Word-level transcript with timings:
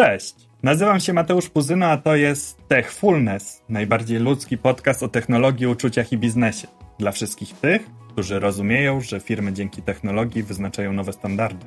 Cześć! 0.00 0.34
Nazywam 0.62 1.00
się 1.00 1.12
Mateusz 1.12 1.48
Puzyno, 1.48 1.86
a 1.86 1.96
to 1.96 2.16
jest 2.16 2.68
Techfulness, 2.68 3.62
najbardziej 3.68 4.18
ludzki 4.18 4.58
podcast 4.58 5.02
o 5.02 5.08
technologii, 5.08 5.66
uczuciach 5.66 6.12
i 6.12 6.18
biznesie. 6.18 6.68
Dla 6.98 7.12
wszystkich 7.12 7.52
tych, 7.52 7.82
którzy 8.12 8.38
rozumieją, 8.38 9.00
że 9.00 9.20
firmy 9.20 9.52
dzięki 9.52 9.82
technologii 9.82 10.42
wyznaczają 10.42 10.92
nowe 10.92 11.12
standardy. 11.12 11.66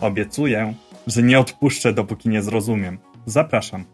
Obiecuję, 0.00 0.74
że 1.06 1.22
nie 1.22 1.38
odpuszczę, 1.38 1.92
dopóki 1.92 2.28
nie 2.28 2.42
zrozumiem. 2.42 2.98
Zapraszam. 3.26 3.84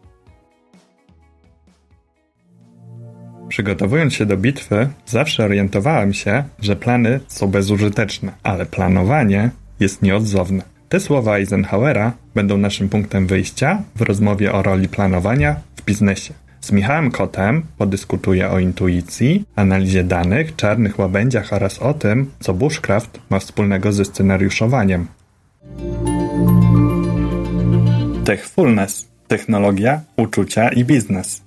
Przygotowując 3.47 4.13
się 4.13 4.25
do 4.25 4.37
bitwy, 4.37 4.89
zawsze 5.05 5.45
orientowałem 5.45 6.13
się, 6.13 6.43
że 6.59 6.75
plany 6.75 7.19
są 7.27 7.47
bezużyteczne, 7.47 8.31
ale 8.43 8.65
planowanie 8.65 9.49
jest 9.79 10.01
nieodzowne. 10.01 10.74
Te 10.89 10.99
słowa 10.99 11.37
Eisenhowera 11.37 12.11
będą 12.35 12.57
naszym 12.57 12.89
punktem 12.89 13.27
wyjścia 13.27 13.83
w 13.95 14.01
rozmowie 14.01 14.53
o 14.53 14.63
roli 14.63 14.87
planowania 14.87 15.55
w 15.75 15.85
biznesie. 15.85 16.33
Z 16.61 16.71
Michałem 16.71 17.11
Kotem 17.11 17.63
podyskutuję 17.77 18.49
o 18.49 18.59
intuicji, 18.59 19.43
analizie 19.55 20.03
danych, 20.03 20.55
czarnych 20.55 20.99
łabędziach 20.99 21.53
oraz 21.53 21.79
o 21.79 21.93
tym, 21.93 22.31
co 22.39 22.53
bushcraft 22.53 23.19
ma 23.29 23.39
wspólnego 23.39 23.91
ze 23.91 24.05
scenariuszowaniem. 24.05 25.07
Techfulness. 28.25 29.07
Technologia, 29.27 30.01
uczucia 30.17 30.69
i 30.69 30.85
biznes. 30.85 31.43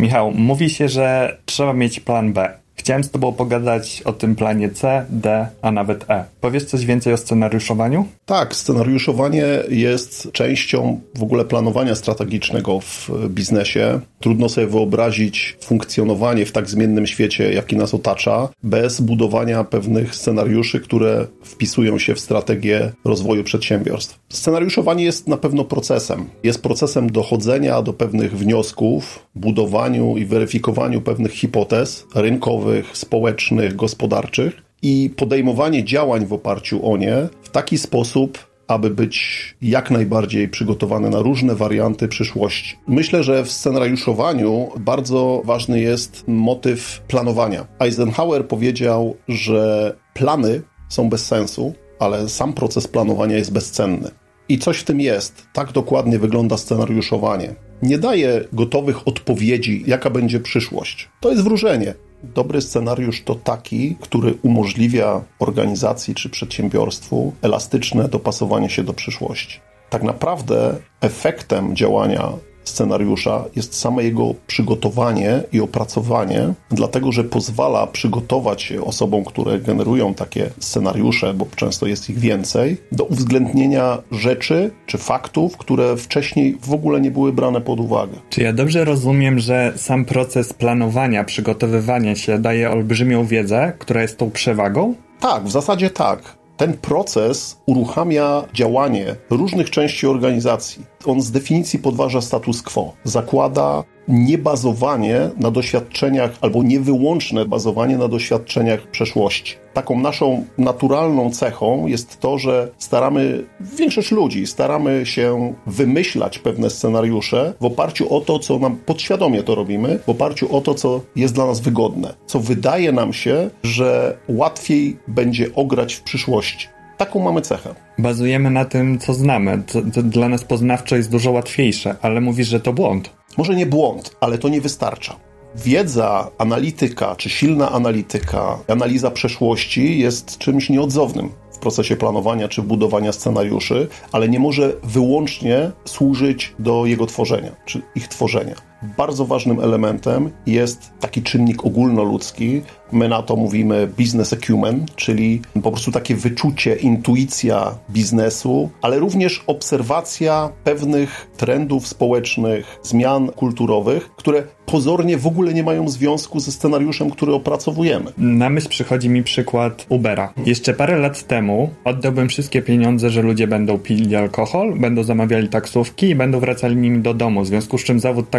Michał, 0.00 0.30
mówi 0.30 0.70
się, 0.70 0.88
że 0.88 1.38
trzeba 1.44 1.72
mieć 1.72 2.00
plan 2.00 2.32
B. 2.32 2.58
Chciałem 2.78 3.04
z 3.04 3.10
Tobą 3.10 3.32
pogadać 3.32 4.02
o 4.04 4.12
tym 4.12 4.34
planie 4.34 4.70
C, 4.70 5.06
D, 5.10 5.48
a 5.62 5.70
nawet 5.70 6.10
E. 6.10 6.24
Powiesz 6.40 6.64
coś 6.64 6.86
więcej 6.86 7.12
o 7.12 7.16
scenariuszowaniu? 7.16 8.06
Tak, 8.26 8.56
scenariuszowanie 8.56 9.44
jest 9.68 10.32
częścią 10.32 11.00
w 11.14 11.22
ogóle 11.22 11.44
planowania 11.44 11.94
strategicznego 11.94 12.80
w 12.80 13.10
biznesie. 13.28 14.00
Trudno 14.20 14.48
sobie 14.48 14.66
wyobrazić 14.66 15.56
funkcjonowanie 15.60 16.46
w 16.46 16.52
tak 16.52 16.68
zmiennym 16.68 17.06
świecie, 17.06 17.52
jaki 17.52 17.76
nas 17.76 17.94
otacza, 17.94 18.48
bez 18.62 19.00
budowania 19.00 19.64
pewnych 19.64 20.14
scenariuszy, 20.14 20.80
które 20.80 21.26
wpisują 21.42 21.98
się 21.98 22.14
w 22.14 22.20
strategię 22.20 22.92
rozwoju 23.04 23.44
przedsiębiorstw. 23.44 24.18
Scenariuszowanie 24.28 25.04
jest 25.04 25.28
na 25.28 25.36
pewno 25.36 25.64
procesem. 25.64 26.24
Jest 26.42 26.62
procesem 26.62 27.12
dochodzenia 27.12 27.82
do 27.82 27.92
pewnych 27.92 28.38
wniosków, 28.38 29.26
budowaniu 29.34 30.16
i 30.16 30.24
weryfikowaniu 30.24 31.00
pewnych 31.00 31.32
hipotez 31.32 32.06
rynkowych, 32.14 32.67
społecznych, 32.92 33.76
gospodarczych 33.76 34.62
i 34.82 35.10
podejmowanie 35.16 35.84
działań 35.84 36.26
w 36.26 36.32
oparciu 36.32 36.92
o 36.92 36.96
nie 36.96 37.28
w 37.42 37.48
taki 37.48 37.78
sposób, 37.78 38.48
aby 38.68 38.90
być 38.90 39.56
jak 39.62 39.90
najbardziej 39.90 40.48
przygotowany 40.48 41.10
na 41.10 41.18
różne 41.18 41.54
warianty 41.54 42.08
przyszłości. 42.08 42.76
Myślę, 42.88 43.22
że 43.22 43.44
w 43.44 43.50
scenariuszowaniu 43.50 44.68
bardzo 44.80 45.42
ważny 45.44 45.80
jest 45.80 46.24
motyw 46.26 47.02
planowania. 47.08 47.66
Eisenhower 47.80 48.46
powiedział, 48.46 49.16
że 49.28 49.94
plany 50.14 50.62
są 50.88 51.08
bez 51.08 51.26
sensu, 51.26 51.74
ale 51.98 52.28
sam 52.28 52.52
proces 52.52 52.88
planowania 52.88 53.36
jest 53.36 53.52
bezcenny. 53.52 54.10
I 54.48 54.58
coś 54.58 54.78
w 54.78 54.84
tym 54.84 55.00
jest. 55.00 55.46
Tak 55.52 55.72
dokładnie 55.72 56.18
wygląda 56.18 56.56
scenariuszowanie. 56.56 57.54
Nie 57.82 57.98
daje 57.98 58.44
gotowych 58.52 59.08
odpowiedzi, 59.08 59.84
jaka 59.86 60.10
będzie 60.10 60.40
przyszłość. 60.40 61.08
To 61.20 61.30
jest 61.30 61.42
wróżenie. 61.42 61.94
Dobry 62.22 62.62
scenariusz 62.62 63.22
to 63.22 63.34
taki, 63.34 63.96
który 64.00 64.34
umożliwia 64.42 65.20
organizacji 65.38 66.14
czy 66.14 66.28
przedsiębiorstwu 66.28 67.32
elastyczne 67.42 68.08
dopasowanie 68.08 68.70
się 68.70 68.84
do 68.84 68.94
przyszłości. 68.94 69.60
Tak 69.90 70.02
naprawdę 70.02 70.76
efektem 71.00 71.76
działania 71.76 72.32
scenariusza 72.68 73.44
jest 73.56 73.74
same 73.74 74.04
jego 74.04 74.34
przygotowanie 74.46 75.42
i 75.52 75.60
opracowanie, 75.60 76.54
dlatego 76.70 77.12
że 77.12 77.24
pozwala 77.24 77.86
przygotować 77.86 78.62
się 78.62 78.84
osobom, 78.84 79.24
które 79.24 79.58
generują 79.58 80.14
takie 80.14 80.50
scenariusze, 80.58 81.34
bo 81.34 81.46
często 81.56 81.86
jest 81.86 82.10
ich 82.10 82.18
więcej, 82.18 82.76
do 82.92 83.04
uwzględnienia 83.04 83.98
rzeczy 84.12 84.70
czy 84.86 84.98
faktów, 84.98 85.56
które 85.56 85.96
wcześniej 85.96 86.58
w 86.62 86.72
ogóle 86.72 87.00
nie 87.00 87.10
były 87.10 87.32
brane 87.32 87.60
pod 87.60 87.80
uwagę. 87.80 88.12
Czy 88.30 88.42
ja 88.42 88.52
dobrze 88.52 88.84
rozumiem, 88.84 89.38
że 89.38 89.72
sam 89.76 90.04
proces 90.04 90.52
planowania, 90.52 91.24
przygotowywania 91.24 92.16
się 92.16 92.38
daje 92.38 92.70
olbrzymią 92.70 93.26
wiedzę, 93.26 93.72
która 93.78 94.02
jest 94.02 94.18
tą 94.18 94.30
przewagą? 94.30 94.94
Tak, 95.20 95.44
w 95.44 95.50
zasadzie 95.50 95.90
tak 95.90 96.37
ten 96.58 96.76
proces 96.76 97.60
uruchamia 97.66 98.44
działanie 98.54 99.16
różnych 99.30 99.70
części 99.70 100.06
organizacji. 100.06 100.84
On 101.04 101.20
z 101.20 101.30
definicji 101.30 101.78
podważa 101.78 102.20
status 102.20 102.62
quo. 102.62 102.92
Zakłada 103.04 103.84
niebazowanie 104.08 105.30
na 105.36 105.50
doświadczeniach 105.50 106.30
albo 106.40 106.62
niewyłączne 106.62 107.44
bazowanie 107.44 107.98
na 107.98 108.08
doświadczeniach 108.08 108.86
przeszłości. 108.86 109.54
Taką 109.72 110.00
naszą 110.00 110.44
naturalną 110.58 111.30
cechą 111.30 111.86
jest 111.86 112.20
to, 112.20 112.38
że 112.38 112.70
staramy, 112.78 113.44
większość 113.60 114.10
ludzi, 114.10 114.46
staramy 114.46 115.06
się 115.06 115.54
wymyślać 115.66 116.38
pewne 116.38 116.70
scenariusze 116.70 117.54
w 117.60 117.64
oparciu 117.64 118.14
o 118.14 118.20
to, 118.20 118.38
co 118.38 118.58
nam 118.58 118.76
podświadomie 118.76 119.42
to 119.42 119.54
robimy, 119.54 119.98
w 120.06 120.08
oparciu 120.08 120.56
o 120.56 120.60
to, 120.60 120.74
co 120.74 121.00
jest 121.16 121.34
dla 121.34 121.46
nas 121.46 121.60
wygodne, 121.60 122.14
co 122.26 122.40
wydaje 122.40 122.92
nam 122.92 123.12
się, 123.12 123.50
że 123.62 124.18
łatwiej 124.28 124.96
będzie 125.08 125.54
ograć 125.54 125.94
w 125.94 126.02
przyszłości. 126.02 126.68
Taką 126.96 127.20
mamy 127.20 127.40
cechę. 127.40 127.74
Bazujemy 127.98 128.50
na 128.50 128.64
tym, 128.64 128.98
co 128.98 129.14
znamy. 129.14 129.62
To, 129.72 129.82
to 129.94 130.02
dla 130.02 130.28
nas 130.28 130.44
poznawczo 130.44 130.96
jest 130.96 131.10
dużo 131.10 131.30
łatwiejsze, 131.30 131.96
ale 132.02 132.20
mówisz, 132.20 132.48
że 132.48 132.60
to 132.60 132.72
błąd. 132.72 133.17
Może 133.38 133.54
nie 133.54 133.66
błąd, 133.66 134.16
ale 134.20 134.38
to 134.38 134.48
nie 134.48 134.60
wystarcza. 134.60 135.16
Wiedza, 135.56 136.30
analityka, 136.38 137.16
czy 137.16 137.30
silna 137.30 137.70
analityka, 137.70 138.58
analiza 138.68 139.10
przeszłości 139.10 139.98
jest 139.98 140.38
czymś 140.38 140.70
nieodzownym 140.70 141.30
w 141.52 141.58
procesie 141.58 141.96
planowania 141.96 142.48
czy 142.48 142.62
budowania 142.62 143.12
scenariuszy, 143.12 143.88
ale 144.12 144.28
nie 144.28 144.38
może 144.38 144.72
wyłącznie 144.82 145.70
służyć 145.84 146.54
do 146.58 146.86
jego 146.86 147.06
tworzenia, 147.06 147.50
czy 147.64 147.82
ich 147.94 148.08
tworzenia. 148.08 148.54
Bardzo 148.82 149.24
ważnym 149.24 149.60
elementem 149.60 150.30
jest 150.46 150.92
taki 151.00 151.22
czynnik 151.22 151.64
ogólnoludzki. 151.64 152.62
My 152.92 153.08
na 153.08 153.22
to 153.22 153.36
mówimy 153.36 153.86
business 153.98 154.32
acumen, 154.32 154.86
czyli 154.96 155.40
po 155.62 155.70
prostu 155.70 155.92
takie 155.92 156.14
wyczucie, 156.14 156.74
intuicja 156.74 157.74
biznesu, 157.90 158.70
ale 158.82 158.98
również 158.98 159.44
obserwacja 159.46 160.52
pewnych 160.64 161.30
trendów 161.36 161.88
społecznych, 161.88 162.78
zmian 162.82 163.28
kulturowych, 163.28 164.10
które 164.16 164.42
pozornie 164.66 165.18
w 165.18 165.26
ogóle 165.26 165.54
nie 165.54 165.62
mają 165.62 165.88
związku 165.88 166.40
ze 166.40 166.52
scenariuszem, 166.52 167.10
który 167.10 167.32
opracowujemy. 167.32 168.12
Na 168.18 168.50
myśl 168.50 168.68
przychodzi 168.68 169.08
mi 169.08 169.22
przykład 169.22 169.86
Ubera. 169.88 170.32
Jeszcze 170.46 170.74
parę 170.74 170.98
lat 170.98 171.26
temu 171.26 171.70
oddałbym 171.84 172.28
wszystkie 172.28 172.62
pieniądze, 172.62 173.10
że 173.10 173.22
ludzie 173.22 173.46
będą 173.46 173.78
pili 173.78 174.16
alkohol, 174.16 174.78
będą 174.78 175.02
zamawiali 175.02 175.48
taksówki 175.48 176.08
i 176.08 176.14
będą 176.14 176.40
wracali 176.40 176.76
nimi 176.76 177.02
do 177.02 177.14
domu, 177.14 177.42
w 177.42 177.46
związku 177.46 177.78
z 177.78 177.84
czym 177.84 178.00
zawód 178.00 178.30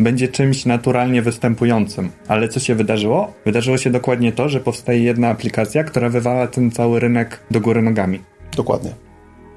będzie 0.00 0.28
czymś 0.28 0.66
naturalnie 0.66 1.22
występującym. 1.22 2.10
Ale 2.28 2.48
co 2.48 2.60
się 2.60 2.74
wydarzyło? 2.74 3.32
Wydarzyło 3.44 3.78
się 3.78 3.90
dokładnie 3.90 4.32
to, 4.32 4.48
że 4.48 4.60
powstaje 4.60 5.02
jedna 5.02 5.28
aplikacja, 5.28 5.84
która 5.84 6.08
wywala 6.08 6.46
ten 6.46 6.70
cały 6.70 7.00
rynek 7.00 7.40
do 7.50 7.60
góry 7.60 7.82
nogami. 7.82 8.20
Dokładnie. 8.56 9.03